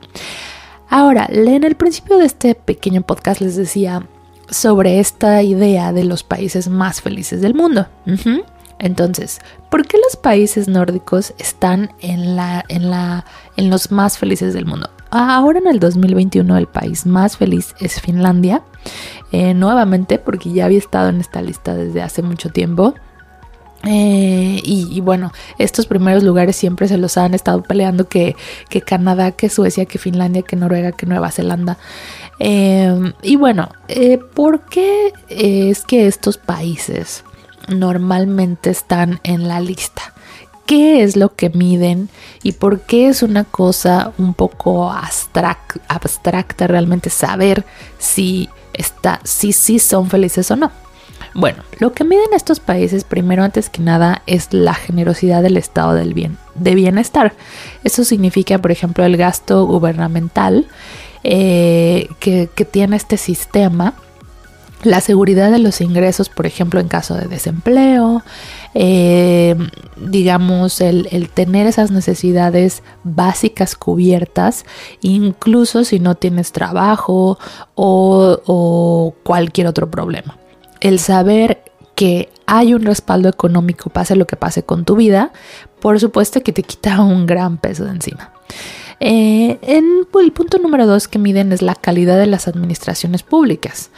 Ahora, 0.89 1.27
en 1.31 1.65
el 1.65 1.75
principio 1.75 2.19
de 2.19 2.27
este 2.27 2.55
pequeño 2.55 3.03
podcast 3.03 3.41
les 3.41 3.57
decía 3.57 4.07
sobre 4.51 5.01
esta 5.01 5.43
idea 5.43 5.93
de 5.93 6.05
los 6.05 6.23
países 6.23 6.69
más 6.69 7.03
felices 7.03 7.43
del 7.43 7.55
mundo. 7.55 7.87
Entonces, 8.79 9.41
¿por 9.71 9.87
qué 9.87 9.99
los 9.99 10.17
países 10.17 10.69
nórdicos 10.69 11.35
están 11.39 11.93
en, 12.01 12.37
la, 12.37 12.65
en, 12.69 12.91
la, 12.91 13.25
en 13.59 13.69
los 13.69 13.91
más 13.91 14.17
felices 14.17 14.55
del 14.55 14.65
mundo? 14.65 14.89
Ahora 15.11 15.59
en 15.59 15.67
el 15.67 15.81
2021 15.81 16.57
el 16.57 16.67
país 16.67 17.05
más 17.05 17.37
feliz 17.37 17.75
es 17.81 18.01
Finlandia, 18.01 18.63
eh, 19.33 19.53
nuevamente 19.53 20.19
porque 20.19 20.53
ya 20.53 20.67
había 20.67 20.79
estado 20.79 21.09
en 21.09 21.21
esta 21.21 21.43
lista 21.43 21.75
desde 21.75 22.03
hace 22.03 22.23
mucho 22.23 22.51
tiempo. 22.51 22.95
Eh, 23.85 24.61
y, 24.65 25.01
bueno, 25.01 25.33
estos 25.57 25.87
primeros 25.87 26.25
lugares 26.25 26.57
siempre 26.57 26.89
se 26.89 26.99
los 26.99 27.17
han 27.17 27.33
estado 27.33 27.63
peleando 27.63 28.09
que, 28.09 28.35
que 28.69 28.83
Canadá, 28.83 29.31
que 29.31 29.49
Suecia, 29.49 29.87
que 29.87 29.99
Finlandia, 29.99 30.43
que 30.43 30.57
Noruega, 30.57 30.93
que 30.93 31.07
Nueva 31.07 31.31
Zelanda. 31.31 31.79
Eh, 32.41 33.13
y 33.23 33.37
bueno, 33.37 33.69
¿por 34.35 34.63
qué 34.67 35.13
es 35.29 35.85
que 35.85 36.07
estos 36.07 36.39
países 36.39 37.25
normalmente 37.69 38.71
están 38.71 39.21
en 39.23 39.47
la 39.47 39.61
lista? 39.61 40.13
Qué 40.69 41.03
es 41.03 41.17
lo 41.17 41.35
que 41.35 41.49
miden 41.49 42.11
y 42.43 42.53
por 42.53 42.83
qué 42.83 43.09
es 43.09 43.23
una 43.23 43.45
cosa 43.45 44.13
un 44.19 44.35
poco 44.35 44.93
abstracta 44.93 46.67
realmente 46.67 47.09
saber 47.09 47.65
si 47.97 48.51
está, 48.75 49.19
si 49.25 49.55
sí 49.55 49.79
son 49.79 50.11
felices 50.11 50.51
o 50.51 50.57
no. 50.57 50.71
Bueno, 51.33 51.63
lo 51.79 51.95
que 51.95 52.05
miden 52.05 52.35
estos 52.35 52.61
países 52.61 53.05
primero 53.05 53.45
antes 53.45 53.71
que 53.71 53.81
nada 53.81 54.21
es 54.27 54.53
la 54.53 54.75
generosidad 54.75 55.43
del 55.43 55.57
estado 55.57 55.95
del 55.95 56.13
bien, 56.13 56.37
de 56.55 56.75
bienestar. 56.75 57.33
Eso 57.83 58.05
significa, 58.05 58.59
por 58.59 58.71
ejemplo, 58.71 59.07
el 59.07 59.17
gasto 59.17 59.65
gubernamental 59.65 60.67
eh, 61.25 62.09
que 62.21 62.69
tiene 62.71 62.97
este 62.97 63.17
sistema 63.17 63.95
la 64.85 65.01
seguridad 65.01 65.51
de 65.51 65.59
los 65.59 65.81
ingresos, 65.81 66.29
por 66.29 66.47
ejemplo, 66.47 66.81
en 66.81 66.89
caso 66.89 67.15
de 67.15 67.27
desempleo, 67.27 68.23
eh, 68.75 69.57
digamos, 69.97 70.81
el, 70.81 71.31
tener 71.35 71.67
esas 71.67 71.91
necesidades 71.91 72.83
básicas 73.05 73.75
cubiertas, 73.75 74.65
incluso 75.01 75.85
si 75.85 75.99
no 75.99 76.15
tienes 76.15 76.53
trabajo 76.53 77.39
o 77.75 79.15
cualquier 79.25 79.67
otro 79.67 79.91
problema. 79.91 80.39
El 80.81 81.01
saber 81.01 81.65
que 81.95 82.29
hay 82.47 82.75
un 82.75 82.85
respaldo 82.85 83.29
económico, 83.29 83.91
pase 83.91 84.15
lo 84.15 84.27
que 84.27 84.37
pase 84.37 84.63
con 84.63 84.85
tu 84.85 84.95
vida, 84.95 85.33
por 85.81 85.99
supuesto 85.99 86.43
que 86.43 86.53
te 86.53 86.63
quita 86.63 87.03
un 87.03 87.27
gran 87.27 87.59
peso 87.59 87.85
de 87.85 87.91
encima. 87.91 88.33
Eh, 89.01 89.59
en, 89.63 90.07
el 90.21 90.33
punto 90.33 90.59
número 90.59 90.87
dos 90.87 91.07
que 91.07 91.19
miden 91.19 91.53
es 91.53 91.63
la 91.63 91.77
calidad 91.77 92.19
de 92.19 92.27
las 92.27 92.49
administraciones 92.49 93.23
públicas. 93.23 93.91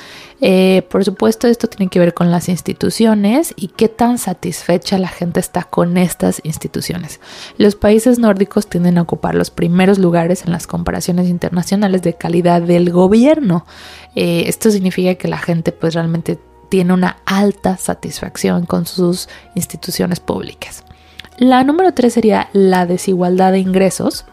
Eh, 0.42 0.86
por 0.90 1.04
supuesto, 1.04 1.46
esto 1.46 1.68
tiene 1.68 1.90
que 1.90 1.98
ver 1.98 2.14
con 2.14 2.30
las 2.30 2.48
instituciones 2.48 3.52
y 3.56 3.68
qué 3.68 3.88
tan 3.88 4.18
satisfecha 4.18 4.98
la 4.98 5.08
gente 5.08 5.40
está 5.40 5.64
con 5.64 5.96
estas 5.96 6.40
instituciones. 6.44 7.20
Los 7.58 7.76
países 7.76 8.18
nórdicos 8.18 8.66
tienden 8.66 8.98
a 8.98 9.02
ocupar 9.02 9.34
los 9.34 9.50
primeros 9.50 9.98
lugares 9.98 10.44
en 10.44 10.52
las 10.52 10.66
comparaciones 10.66 11.28
internacionales 11.28 12.02
de 12.02 12.14
calidad 12.14 12.62
del 12.62 12.90
gobierno. 12.90 13.66
Eh, 14.14 14.44
esto 14.46 14.70
significa 14.70 15.14
que 15.14 15.28
la 15.28 15.38
gente 15.38 15.72
pues 15.72 15.94
realmente 15.94 16.38
tiene 16.70 16.94
una 16.94 17.18
alta 17.26 17.76
satisfacción 17.76 18.64
con 18.64 18.86
sus 18.86 19.28
instituciones 19.54 20.20
públicas. 20.20 20.84
La 21.36 21.64
número 21.64 21.92
tres 21.92 22.14
sería 22.14 22.48
la 22.52 22.86
desigualdad 22.86 23.52
de 23.52 23.58
ingresos. 23.58 24.24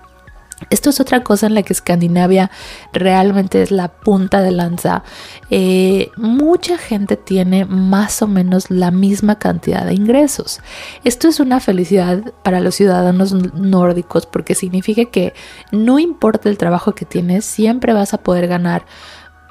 Esto 0.70 0.90
es 0.90 1.00
otra 1.00 1.24
cosa 1.24 1.46
en 1.46 1.54
la 1.54 1.62
que 1.62 1.74
Escandinavia 1.74 2.50
realmente 2.92 3.62
es 3.62 3.70
la 3.70 3.90
punta 3.90 4.42
de 4.42 4.52
lanza. 4.52 5.04
Eh, 5.52 6.10
mucha 6.18 6.78
gente 6.78 7.16
tiene 7.16 7.66
más 7.66 8.22
o 8.22 8.28
menos 8.28 8.72
la 8.72 8.90
misma 8.90 9.38
cantidad 9.38 9.86
de 9.86 9.94
ingresos. 9.94 10.60
Esto 11.04 11.28
es 11.28 11.40
una 11.40 11.60
felicidad 11.60 12.34
para 12.44 12.60
los 12.60 12.76
ciudadanos 12.76 13.34
nórdicos 13.54 14.26
porque 14.26 14.56
significa 14.56 15.06
que 15.06 15.34
no 15.72 16.00
importa 16.00 16.50
el 16.50 16.58
trabajo 16.58 16.96
que 16.96 17.06
tienes, 17.06 17.46
siempre 17.46 17.94
vas 17.94 18.14
a 18.14 18.24
poder 18.24 18.48
ganar 18.48 18.86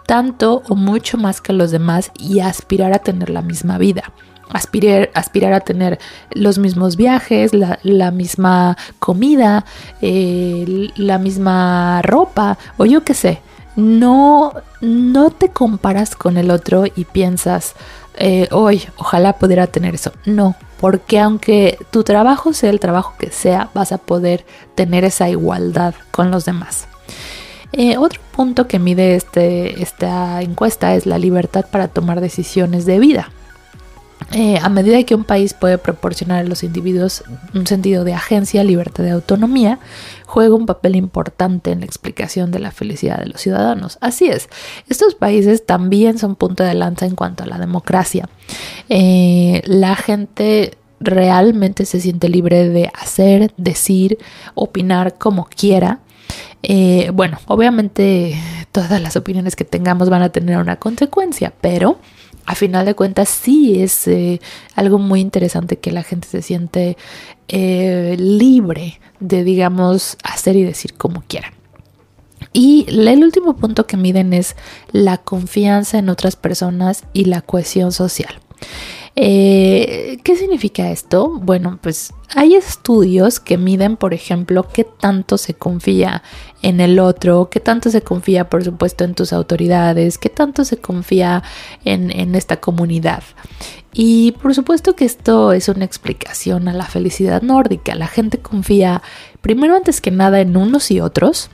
tanto 0.07 0.63
o 0.69 0.75
mucho 0.75 1.19
más 1.19 1.41
que 1.41 1.53
los 1.53 1.71
demás 1.71 2.11
y 2.19 2.41
aspirar 2.41 2.93
a 2.93 2.99
tener 2.99 3.31
la 3.31 3.43
misma 3.43 3.79
vida 3.79 4.13
aspirar, 4.51 5.11
aspirar 5.15 5.53
a 5.53 5.61
tener 5.61 5.99
los 6.31 6.59
mismos 6.59 6.97
viajes, 6.97 7.53
la, 7.55 8.11
misma 8.11 8.77
comida, 8.99 9.65
eh, 10.03 10.91
la 10.97 11.19
misma 11.19 12.03
ropa 12.03 12.59
o 12.77 12.87
yo 12.87 13.05
qué 13.05 13.15
sé. 13.15 13.41
No, 13.77 14.55
no 14.81 15.31
te 15.31 15.51
comparas 15.51 16.17
con 16.17 16.39
el 16.39 16.51
otro 16.51 16.85
y 16.87 17.05
piensas, 17.05 17.75
eh, 18.17 18.49
hoy 18.51 18.83
ojalá 18.97 19.35
pudiera 19.35 19.67
tener 19.67 19.95
eso. 19.95 20.13
No, 20.25 20.57
porque 20.81 21.21
aunque 21.21 21.79
tu 21.91 22.03
trabajo 22.03 22.53
sea 22.55 22.71
el 22.71 22.81
trabajo 22.81 23.15
que 23.19 23.31
sea, 23.31 23.69
vas 23.75 23.93
a 23.93 23.99
poder 23.99 24.47
tener 24.75 25.05
esa 25.05 25.29
igualdad 25.29 25.95
con 26.11 26.31
los 26.31 26.47
demás. 26.47 26.89
Eh, 27.73 27.99
otro 27.99 28.21
punto 28.33 28.67
que 28.67 28.79
mide 28.79 29.17
este, 29.17 29.83
esta 29.83 30.41
encuesta 30.41 30.95
es 30.95 31.05
la 31.05 31.19
libertad 31.19 31.67
para 31.71 31.89
tomar 31.89 32.23
decisiones 32.23 32.87
de 32.87 32.99
vida. 32.99 33.31
Eh, 34.33 34.59
a 34.61 34.69
medida 34.69 35.03
que 35.05 35.15
un 35.15 35.25
país 35.25 35.55
puede 35.55 35.79
proporcionar 35.79 36.45
a 36.45 36.49
los 36.49 36.65
individuos 36.65 37.23
un 37.55 37.67
sentido 37.67 38.03
de 38.03 38.13
agencia, 38.13 38.65
libertad 38.65 39.05
de 39.05 39.13
autonomía, 39.13 39.79
juega 40.27 40.55
un 40.55 40.67
papel 40.67 40.97
importante 40.97 41.71
en 41.71 41.81
la 41.81 41.87
explicación 41.87 42.51
de 42.51 42.59
la 42.59 42.73
felicidad 42.73 43.19
de 43.19 43.27
los 43.27 43.41
ciudadanos. 43.41 43.99
Así 44.01 44.27
es, 44.27 44.49
estos 44.89 45.15
países 45.15 45.65
también 45.65 46.19
son 46.19 46.35
punto 46.35 46.65
de 46.65 46.75
lanza 46.75 47.07
en 47.07 47.15
cuanto 47.15 47.45
a 47.45 47.47
la 47.47 47.59
democracia. 47.59 48.29
Eh, 48.89 49.63
la 49.65 49.95
gente 49.95 50.77
realmente 50.99 51.85
se 51.85 52.01
siente 52.01 52.29
libre 52.29 52.69
de 52.69 52.91
hacer, 53.01 53.53
decir, 53.57 54.19
opinar 54.55 55.19
como 55.19 55.45
quiera. 55.45 56.01
Eh, 56.65 57.11
bueno, 57.15 57.39
obviamente 57.47 58.37
todas 58.73 59.01
las 59.01 59.17
opiniones 59.17 59.55
que 59.55 59.65
tengamos 59.65 60.11
van 60.11 60.23
a 60.23 60.31
tener 60.31 60.59
una 60.59 60.77
consecuencia, 60.77 61.53
pero 61.61 61.99
a 62.47 62.55
final 62.55 62.87
de 62.87 62.95
cuentas 62.95 63.29
sí 63.29 63.83
es 63.83 64.07
eh, 64.09 64.41
algo 64.75 64.99
muy 64.99 65.21
interesante 65.21 65.79
que 65.79 65.91
la 65.93 66.03
gente 66.03 66.29
se 66.29 66.43
siente 66.43 66.97
eh, 67.49 68.17
libre 68.19 69.01
de, 69.21 69.45
digamos, 69.45 70.17
hacer 70.23 70.57
y 70.57 70.63
decir 70.63 70.95
como 70.95 71.23
quiera. 71.27 71.53
Y 72.53 72.87
el 72.89 73.23
último 73.23 73.57
punto 73.57 73.87
que 73.87 73.97
miden 73.97 74.33
es 74.33 74.57
la 74.93 75.19
confianza 75.19 75.99
en 75.99 76.09
otras 76.09 76.37
personas 76.37 77.05
y 77.13 77.27
la 77.27 77.43
cohesión 77.43 77.93
social. 77.93 78.41
Eh, 79.19 80.19
¿Qué 80.23 80.37
significa 80.37 80.91
esto? 80.91 81.31
Bueno, 81.41 81.79
pues 81.81 82.13
hay 82.35 82.55
estudios 82.55 83.41
que 83.41 83.57
miden, 83.57 83.97
por 83.97 84.13
ejemplo, 84.13 84.69
qué 84.71 84.85
tanto 84.85 85.39
se 85.39 85.55
confía 85.55 86.23
en 86.61 86.81
el 86.81 86.99
otro, 86.99 87.49
qué 87.51 87.59
tanto 87.59 87.89
se 87.91 88.03
confía, 88.03 88.51
por 88.51 88.63
supuesto, 88.63 89.05
en 89.05 89.15
tus 89.15 89.33
autoridades, 89.33 90.19
qué 90.19 90.29
tanto 90.29 90.67
se 90.67 90.77
confía 90.77 91.43
en, 91.87 92.11
en 92.11 92.35
esta 92.35 92.61
comunidad. 92.61 93.23
Y 93.95 94.33
por 94.33 94.55
supuesto 94.55 94.95
que 94.95 95.07
esto 95.07 95.53
es 95.53 95.71
una 95.71 95.87
explicación 95.87 96.69
a 96.69 96.75
la 96.75 96.85
felicidad 96.85 97.41
nórdica. 97.41 97.95
La 97.95 98.09
gente 98.09 98.37
confía 98.37 99.03
primero 99.41 99.75
antes 99.75 100.03
que 100.03 100.11
nada 100.11 100.43
en 100.43 100.59
unos 100.59 100.91
y 100.91 101.01
otros, 101.01 101.49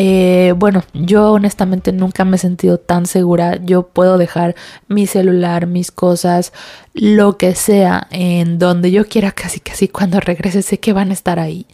eh, 0.00 0.54
bueno, 0.56 0.84
yo 0.94 1.32
honestamente 1.32 1.90
nunca 1.92 2.24
me 2.24 2.36
he 2.36 2.38
sentido 2.38 2.78
tan 2.78 3.06
segura. 3.06 3.58
Yo 3.64 3.88
puedo 3.88 4.16
dejar 4.16 4.54
mi 4.86 5.08
celular, 5.08 5.66
mis 5.66 5.90
cosas, 5.90 6.52
lo 6.94 7.36
que 7.36 7.56
sea, 7.56 8.06
en 8.12 8.60
donde 8.60 8.92
yo 8.92 9.06
quiera, 9.08 9.32
casi 9.32 9.58
casi 9.58 9.88
cuando 9.88 10.20
regrese 10.20 10.62
sé 10.62 10.78
que 10.78 10.92
van 10.92 11.10
a 11.10 11.14
estar 11.14 11.40
ahí. 11.40 11.66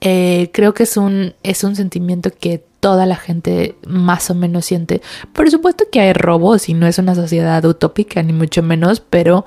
Eh, 0.00 0.50
creo 0.52 0.74
que 0.74 0.82
es 0.82 0.96
un, 0.96 1.34
es 1.44 1.62
un 1.62 1.76
sentimiento 1.76 2.32
que 2.32 2.64
toda 2.80 3.06
la 3.06 3.14
gente 3.14 3.76
más 3.86 4.30
o 4.30 4.34
menos 4.34 4.64
siente. 4.64 5.00
Por 5.32 5.48
supuesto 5.48 5.84
que 5.92 6.00
hay 6.00 6.12
robos 6.12 6.68
y 6.68 6.74
no 6.74 6.88
es 6.88 6.98
una 6.98 7.14
sociedad 7.14 7.64
utópica, 7.64 8.20
ni 8.24 8.32
mucho 8.32 8.64
menos, 8.64 8.98
pero 8.98 9.44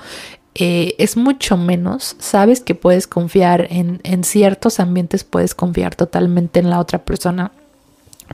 eh, 0.55 0.95
es 0.97 1.17
mucho 1.17 1.57
menos. 1.57 2.15
Sabes 2.19 2.61
que 2.61 2.73
puedes 2.73 3.05
confiar 3.05 3.67
en, 3.69 3.99
en 4.05 4.23
ciertos 4.23 4.79
ambientes, 4.79 5.25
puedes 5.25 5.53
confiar 5.53 5.93
totalmente 5.95 6.61
en 6.61 6.69
la 6.69 6.79
otra 6.79 7.03
persona 7.03 7.51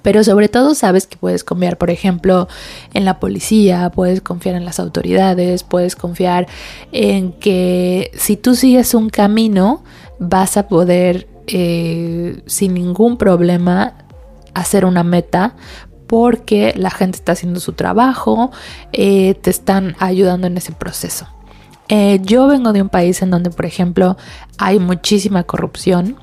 Pero 0.02 0.24
sobre 0.24 0.50
todo 0.50 0.76
sabes 0.76 1.08
que 1.08 1.18
puedes 1.18 1.44
confiar, 1.44 1.78
por 1.78 1.90
ejemplo, 1.90 2.48
en 2.94 3.06
la 3.06 3.20
policía, 3.20 3.92
puedes 3.92 4.22
confiar 4.22 4.56
en 4.56 4.66
las 4.66 4.80
autoridades, 4.80 5.64
puedes 5.64 5.96
confiar 5.96 6.48
en 6.92 7.34
que 7.34 8.12
si 8.16 8.36
tú 8.36 8.56
sigues 8.56 8.94
un 8.94 9.10
camino 9.10 9.84
vas 10.20 10.58
a 10.58 10.68
poder 10.68 11.28
eh, 11.48 12.42
sin 12.46 12.74
ningún 12.74 13.18
problema 13.18 13.94
hacer 14.54 14.86
una 14.86 15.04
meta 15.04 15.56
porque 16.08 16.74
la 16.76 16.92
gente 16.92 17.18
está 17.18 17.32
haciendo 17.32 17.60
su 17.60 17.74
trabajo, 17.74 18.52
eh, 18.92 19.36
te 19.36 19.50
están 19.50 19.96
ayudando 20.00 20.48
en 20.48 20.58
ese 20.58 20.72
proceso. 20.72 21.28
Eh, 21.90 22.20
yo 22.22 22.48
vengo 22.48 22.72
de 22.72 22.82
un 22.82 22.90
país 22.90 23.22
en 23.22 23.32
donde, 23.32 23.50
por 23.50 23.66
ejemplo, 23.66 24.18
hay 24.58 24.80
muchísima 24.80 25.44
corrupción. 25.44 26.18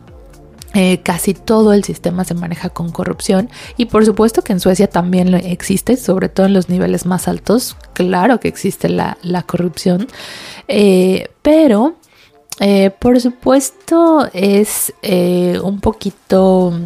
Casi 1.03 1.35
todo 1.35 1.73
el 1.73 1.83
sistema 1.83 2.25
se 2.25 2.35
maneja 2.35 2.69
con 2.69 2.93
corrupción 2.93 3.51
y 3.77 3.87
por 3.87 4.07
supuesto 4.07 4.43
que 4.43 4.53
en 4.53 4.61
Suecia 4.61 4.89
también 4.89 5.35
existe, 5.35 5.97
sobre 5.97 6.29
todo 6.29 6.47
en 6.47 6.53
los 6.53 6.69
niveles 6.69 7.07
más 7.07 7.27
altos, 7.27 7.77
claro 7.93 8.39
que 8.39 8.49
existe 8.49 8.89
la, 8.89 9.19
la 9.23 9.43
corrupción, 9.43 10.07
pero 11.43 11.97
eh, 12.63 12.91
por 12.91 13.19
supuesto 13.19 14.29
es 14.35 14.93
eh, 15.01 15.59
un 15.65 15.81
poquito 15.81 16.79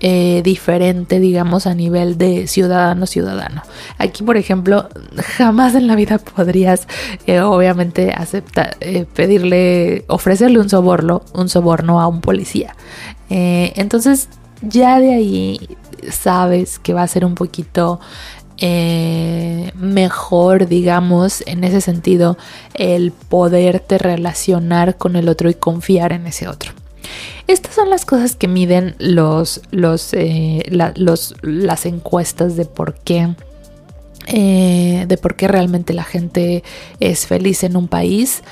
eh, 0.00 0.42
diferente, 0.44 1.20
digamos, 1.20 1.66
a 1.66 1.74
nivel 1.74 2.18
de 2.18 2.46
ciudadano 2.46 3.06
ciudadano. 3.06 3.62
Aquí, 3.98 4.22
por 4.22 4.36
ejemplo, 4.36 4.88
jamás 5.36 5.74
en 5.74 5.86
la 5.86 5.94
vida 5.94 6.18
podrías, 6.18 6.86
obviamente, 7.26 8.12
aceptar, 8.12 8.76
pedirle, 9.14 10.04
ofrecerle 10.08 10.60
un 10.60 10.68
soborno, 10.68 11.22
un 11.34 11.48
soborno 11.48 12.00
a 12.00 12.08
un 12.08 12.20
policía. 12.20 12.74
entonces, 13.28 14.28
ya 14.62 15.00
de 15.00 15.14
ahí 15.14 15.76
sabes 16.10 16.78
que 16.78 16.92
va 16.92 17.02
a 17.02 17.08
ser 17.08 17.24
un 17.24 17.34
poquito 17.34 18.00
eh, 18.58 19.70
mejor, 19.74 20.66
digamos, 20.66 21.42
en 21.46 21.64
ese 21.64 21.80
sentido, 21.80 22.38
el 22.74 23.12
poderte 23.12 23.98
relacionar 23.98 24.96
con 24.96 25.16
el 25.16 25.28
otro 25.28 25.50
y 25.50 25.54
confiar 25.54 26.12
en 26.12 26.26
ese 26.26 26.48
otro. 26.48 26.72
Estas 27.46 27.74
son 27.74 27.90
las 27.90 28.04
cosas 28.04 28.36
que 28.36 28.48
miden 28.48 28.94
los, 28.98 29.60
los, 29.70 30.12
eh, 30.14 30.62
las 30.70 31.86
encuestas 31.86 32.56
de 32.56 32.64
por 32.64 32.94
qué. 32.94 33.34
Eh, 34.28 35.04
de 35.06 35.16
por 35.18 35.36
qué 35.36 35.46
realmente 35.46 35.94
la 35.94 36.02
gente 36.02 36.64
es 36.98 37.26
feliz 37.26 37.62
en 37.62 37.76
un 37.76 37.86
país. 37.86 38.42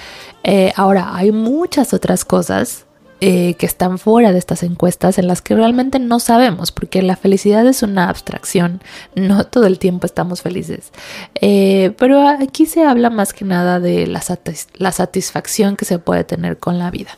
ahora, 0.77 1.17
hay 1.17 1.33
muchas 1.33 1.93
otras 1.93 2.25
cosas 2.25 2.85
eh, 3.27 3.55
que 3.55 3.65
están 3.65 3.99
fuera 3.99 4.33
de 4.33 4.39
estas 4.39 4.63
encuestas 4.65 5.17
en 5.17 5.29
las 5.29 5.41
que 5.41 5.55
realmente 5.55 5.99
no 5.99 6.21
sabemos, 6.21 6.73
porque 6.73 7.01
la 7.01 7.17
felicidad 7.17 7.67
es 7.67 7.83
una 7.83 8.11
abstracción, 8.11 8.83
no 9.15 9.47
todo 9.47 9.67
el 9.67 9.79
tiempo 9.79 10.05
estamos 10.05 10.43
felices. 10.43 10.91
Eh, 11.41 11.95
pero 11.97 12.29
aquí 12.29 12.67
se 12.67 12.85
habla 12.85 13.09
más 13.09 13.33
que 13.33 13.47
nada 13.47 13.81
de 13.81 14.07
la, 14.09 14.21
la 14.75 14.93
satisfacción 14.93 15.77
que 15.77 15.87
se 15.87 15.99
puede 15.99 16.25
tener 16.25 16.59
con 16.59 16.79
la 16.79 16.91
vida. 16.91 17.17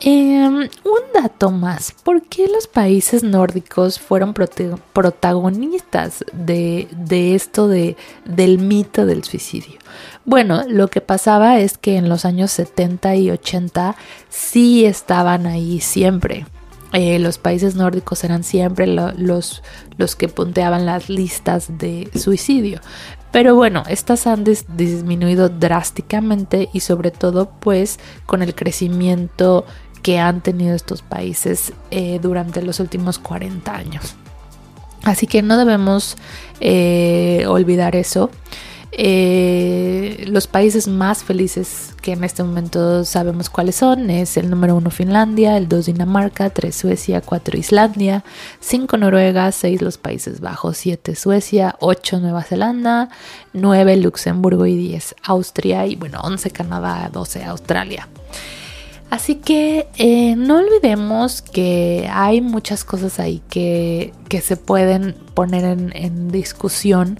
Em, 0.00 0.60
un 0.84 1.12
dato 1.12 1.50
más, 1.50 1.92
¿por 2.04 2.22
qué 2.22 2.46
los 2.46 2.68
países 2.68 3.24
nórdicos 3.24 3.98
fueron 3.98 4.32
protagonistas 4.32 6.24
de, 6.32 6.86
esto 7.34 7.66
de, 7.66 7.96
del 8.24 8.58
mito 8.58 9.06
del 9.06 9.24
suicidio? 9.24 9.78
Bueno, 10.24 10.62
lo 10.68 10.88
que 10.88 11.00
pasaba 11.00 11.58
es 11.58 11.78
que 11.78 11.96
en 11.96 12.08
los 12.08 12.24
años 12.24 12.52
70 12.52 13.16
y 13.16 13.30
80 13.30 13.96
sí 14.28 14.84
estaban 14.84 15.46
ahí 15.46 15.80
siempre. 15.80 16.46
Eh, 16.92 17.18
los 17.18 17.36
países 17.38 17.74
nórdicos 17.74 18.24
eran 18.24 18.44
siempre 18.44 18.86
los, 18.86 19.62
los 19.96 20.16
que 20.16 20.28
punteaban 20.28 20.86
las 20.86 21.08
listas 21.10 21.76
de 21.76 22.08
suicidio. 22.14 22.80
Pero 23.30 23.54
bueno, 23.54 23.82
estas 23.88 24.26
han 24.26 24.42
disminuido 24.42 25.50
drásticamente 25.50 26.70
y 26.72 26.80
sobre 26.80 27.10
todo 27.10 27.50
pues 27.60 27.98
con 28.24 28.42
el 28.42 28.54
crecimiento 28.54 29.66
que 30.02 30.18
han 30.18 30.40
tenido 30.40 30.74
estos 30.74 31.02
países 31.02 31.72
eh, 31.90 32.18
durante 32.22 32.62
los 32.62 32.80
últimos 32.80 33.18
40 33.18 33.74
años. 33.74 34.14
Así 35.04 35.26
que 35.26 35.42
no 35.42 35.56
debemos 35.56 36.16
eh, 36.60 37.44
olvidar 37.46 37.96
eso. 37.96 38.30
Eh, 38.92 40.24
los 40.28 40.46
países 40.46 40.88
más 40.88 41.22
felices 41.22 41.94
que 42.00 42.12
en 42.12 42.24
este 42.24 42.42
momento 42.42 43.04
sabemos 43.04 43.50
cuáles 43.50 43.76
son 43.76 44.08
es 44.08 44.38
el 44.38 44.48
número 44.48 44.74
1 44.76 44.90
Finlandia, 44.90 45.58
el 45.58 45.68
2 45.68 45.86
Dinamarca, 45.86 46.48
3 46.48 46.74
Suecia, 46.74 47.20
4 47.20 47.58
Islandia, 47.58 48.24
5 48.60 48.96
Noruega, 48.96 49.52
6 49.52 49.82
los 49.82 49.98
Países 49.98 50.40
Bajos, 50.40 50.78
7 50.78 51.14
Suecia, 51.16 51.76
8 51.80 52.20
Nueva 52.20 52.42
Zelanda, 52.42 53.10
9 53.52 53.98
Luxemburgo 53.98 54.64
y 54.64 54.76
10 54.76 55.16
Austria 55.22 55.86
y 55.86 55.94
bueno 55.94 56.20
11 56.22 56.50
Canadá, 56.50 57.10
12 57.12 57.44
Australia. 57.44 58.08
Así 59.10 59.36
que 59.36 59.88
eh, 59.96 60.36
no 60.36 60.58
olvidemos 60.58 61.40
que 61.40 62.08
hay 62.12 62.42
muchas 62.42 62.84
cosas 62.84 63.18
ahí 63.18 63.42
que, 63.48 64.12
se 64.42 64.56
pueden 64.56 65.14
poner 65.34 65.64
en, 65.64 66.28
discusión 66.28 67.18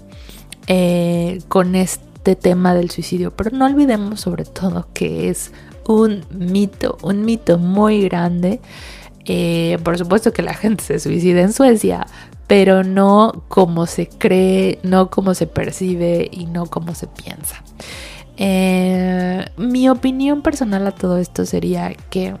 eh, 0.67 1.39
con 1.47 1.73
este 1.75 2.35
tema 2.35 2.75
del 2.75 2.91
suicidio, 2.91 3.31
pero 3.31 3.49
no 3.51 3.65
olvidemos 3.65 4.21
sobre 4.21 4.45
todo 4.45 4.87
que 4.93 5.29
es 5.29 5.51
un 5.87 6.23
mito, 6.29 6.99
un 7.01 7.25
mito 7.25 7.57
muy 7.57 8.03
grande. 8.03 8.61
Eh, 9.25 9.79
por 9.83 9.97
supuesto 9.97 10.31
que 10.31 10.43
la 10.43 10.53
gente 10.53 10.83
se 10.83 10.99
suicida 10.99 11.41
en 11.41 11.53
Suecia, 11.53 12.05
pero 12.45 12.83
no 12.83 13.43
como 13.47 13.87
se 13.87 14.07
cree, 14.07 14.79
no 14.83 15.09
como 15.09 15.33
se 15.33 15.47
percibe 15.47 16.29
y 16.31 16.45
no 16.45 16.67
como 16.67 16.93
se 16.93 17.07
piensa. 17.07 17.63
Eh, 18.41 19.45
mi 19.57 19.89
opinión 19.89 20.41
personal 20.41 20.87
a 20.87 20.91
todo 20.91 21.17
esto 21.17 21.45
sería 21.45 21.93
que 22.09 22.35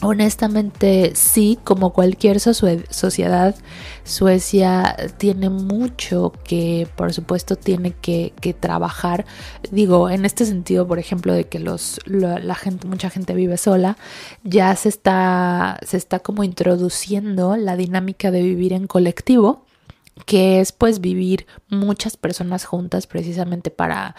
honestamente 0.00 1.12
sí, 1.14 1.58
como 1.62 1.92
cualquier 1.92 2.40
sociedad, 2.40 3.54
Suecia 4.04 4.96
tiene 5.18 5.50
mucho 5.50 6.32
que 6.44 6.88
por 6.96 7.12
supuesto 7.12 7.56
tiene 7.56 7.92
que, 7.92 8.32
trabajar. 8.58 9.26
Digo, 9.70 10.08
en 10.08 10.24
este 10.24 10.46
sentido, 10.46 10.88
por 10.88 10.98
ejemplo, 10.98 11.34
de 11.34 11.44
que 11.44 11.58
los, 11.60 12.00
la, 12.06 12.54
gente, 12.54 12.88
mucha 12.88 13.10
gente 13.10 13.34
vive 13.34 13.58
sola, 13.58 13.98
ya 14.42 14.74
se 14.76 14.88
está, 14.88 15.78
se 15.86 15.98
está 15.98 16.20
como 16.20 16.42
introduciendo 16.42 17.56
la 17.56 17.76
dinámica 17.76 18.30
de 18.30 18.42
vivir 18.42 18.72
en 18.72 18.86
colectivo 18.86 19.66
que 20.26 20.60
es 20.60 20.72
pues 20.72 21.00
vivir 21.00 21.46
muchas 21.68 22.16
personas 22.16 22.64
juntas 22.64 23.06
precisamente 23.06 23.70
para 23.70 24.14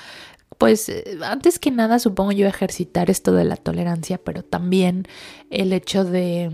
pues 0.57 0.89
eh, 0.89 1.17
antes 1.23 1.59
que 1.59 1.71
nada 1.71 1.99
supongo 1.99 2.31
yo 2.31 2.47
ejercitar 2.47 3.09
esto 3.09 3.33
de 3.33 3.45
la 3.45 3.57
tolerancia, 3.57 4.17
pero 4.17 4.43
también 4.43 5.07
el 5.49 5.73
hecho 5.73 6.03
de 6.05 6.51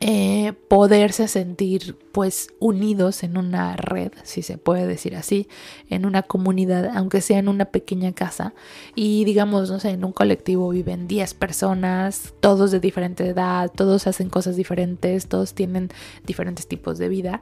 eh, 0.00 0.52
poderse 0.68 1.26
sentir 1.26 1.96
pues 2.12 2.48
unidos 2.60 3.22
en 3.22 3.36
una 3.36 3.76
red, 3.76 4.10
si 4.24 4.42
se 4.42 4.56
puede 4.56 4.86
decir 4.86 5.16
así, 5.16 5.48
en 5.90 6.06
una 6.06 6.22
comunidad, 6.22 6.90
aunque 6.96 7.20
sea 7.20 7.38
en 7.38 7.48
una 7.48 7.66
pequeña 7.66 8.12
casa. 8.12 8.54
Y 8.94 9.24
digamos, 9.24 9.70
no 9.70 9.78
sé, 9.80 9.90
en 9.90 10.04
un 10.04 10.12
colectivo 10.12 10.70
viven 10.70 11.08
10 11.08 11.34
personas, 11.34 12.34
todos 12.40 12.70
de 12.70 12.80
diferente 12.80 13.26
edad, 13.26 13.70
todos 13.70 14.06
hacen 14.06 14.30
cosas 14.30 14.56
diferentes, 14.56 15.28
todos 15.28 15.54
tienen 15.54 15.90
diferentes 16.26 16.66
tipos 16.66 16.98
de 16.98 17.08
vida. 17.08 17.40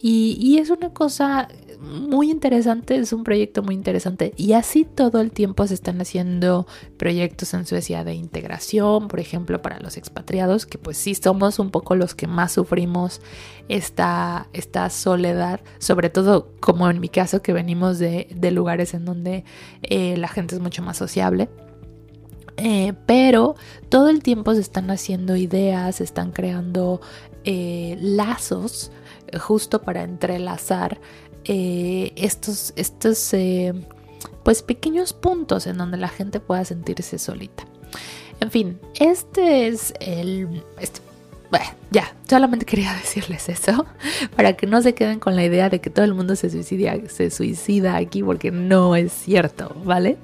Y, 0.00 0.38
y 0.40 0.58
es 0.58 0.70
una 0.70 0.90
cosa 0.90 1.48
muy 1.80 2.30
interesante, 2.30 2.96
es 2.96 3.12
un 3.12 3.24
proyecto 3.24 3.62
muy 3.62 3.74
interesante. 3.74 4.32
Y 4.36 4.54
así 4.54 4.84
todo 4.84 5.20
el 5.20 5.32
tiempo 5.32 5.66
se 5.66 5.74
están 5.74 6.00
haciendo 6.00 6.66
proyectos 6.96 7.52
en 7.52 7.66
Suecia 7.66 8.04
de 8.04 8.14
integración, 8.14 9.08
por 9.08 9.20
ejemplo, 9.20 9.60
para 9.60 9.80
los 9.80 9.98
expatriados, 9.98 10.64
que 10.64 10.78
pues 10.78 10.96
sí 10.96 11.14
somos 11.14 11.58
un 11.58 11.70
poco 11.70 11.83
los 11.92 12.14
que 12.14 12.26
más 12.26 12.52
sufrimos 12.52 13.20
esta, 13.68 14.48
esta 14.52 14.88
soledad, 14.90 15.60
sobre 15.78 16.08
todo 16.08 16.52
como 16.60 16.88
en 16.88 17.00
mi 17.00 17.08
caso 17.08 17.42
que 17.42 17.52
venimos 17.52 17.98
de, 17.98 18.28
lugares 18.50 18.94
en 18.94 19.04
donde 19.04 19.44
eh, 19.82 20.16
la 20.16 20.28
gente 20.28 20.54
es 20.54 20.60
mucho 20.60 20.82
más 20.82 20.96
sociable. 20.96 21.50
Eh, 22.56 22.94
pero 23.04 23.56
todo 23.88 24.08
el 24.08 24.22
tiempo 24.22 24.54
se 24.54 24.60
están 24.60 24.90
haciendo 24.90 25.36
ideas, 25.36 25.96
se 25.96 26.04
están 26.04 26.30
creando 26.30 27.00
eh, 27.44 27.98
lazos 28.00 28.92
justo 29.40 29.82
para 29.82 30.04
entrelazar 30.04 31.00
estos, 31.46 32.72
estos 32.76 33.34
pues 34.44 34.62
pequeños 34.62 35.12
puntos 35.12 35.66
en 35.66 35.76
donde 35.76 35.98
la 35.98 36.08
gente 36.08 36.40
pueda 36.40 36.64
sentirse 36.64 37.18
solita. 37.18 37.64
En 38.40 38.50
fin, 38.50 38.78
este 38.94 39.68
es 39.68 39.94
el 40.00 40.62
este 40.78 41.00
bueno, 41.50 41.66
ya, 41.90 42.14
solamente 42.28 42.66
quería 42.66 42.92
decirles 43.02 43.48
eso 43.48 43.86
para 44.36 44.54
que 44.54 44.66
no 44.66 44.82
se 44.82 44.94
queden 44.94 45.20
con 45.20 45.36
la 45.36 45.44
idea 45.44 45.68
de 45.70 45.80
que 45.80 45.90
todo 45.90 46.04
el 46.04 46.14
mundo 46.14 46.36
se 46.36 46.50
suicida, 46.50 46.94
se 47.08 47.30
suicida 47.30 47.96
aquí 47.96 48.22
porque 48.22 48.50
no 48.50 48.96
es 48.96 49.12
cierto, 49.12 49.74
¿vale? 49.84 50.16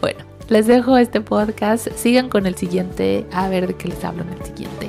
Bueno, 0.00 0.24
les 0.48 0.66
dejo 0.66 0.96
este 0.96 1.20
podcast. 1.20 1.88
Sigan 1.96 2.28
con 2.28 2.46
el 2.46 2.56
siguiente 2.56 3.26
a 3.32 3.48
ver 3.48 3.66
de 3.66 3.74
qué 3.74 3.88
les 3.88 4.04
hablo 4.04 4.22
en 4.22 4.32
el 4.32 4.44
siguiente. 4.44 4.81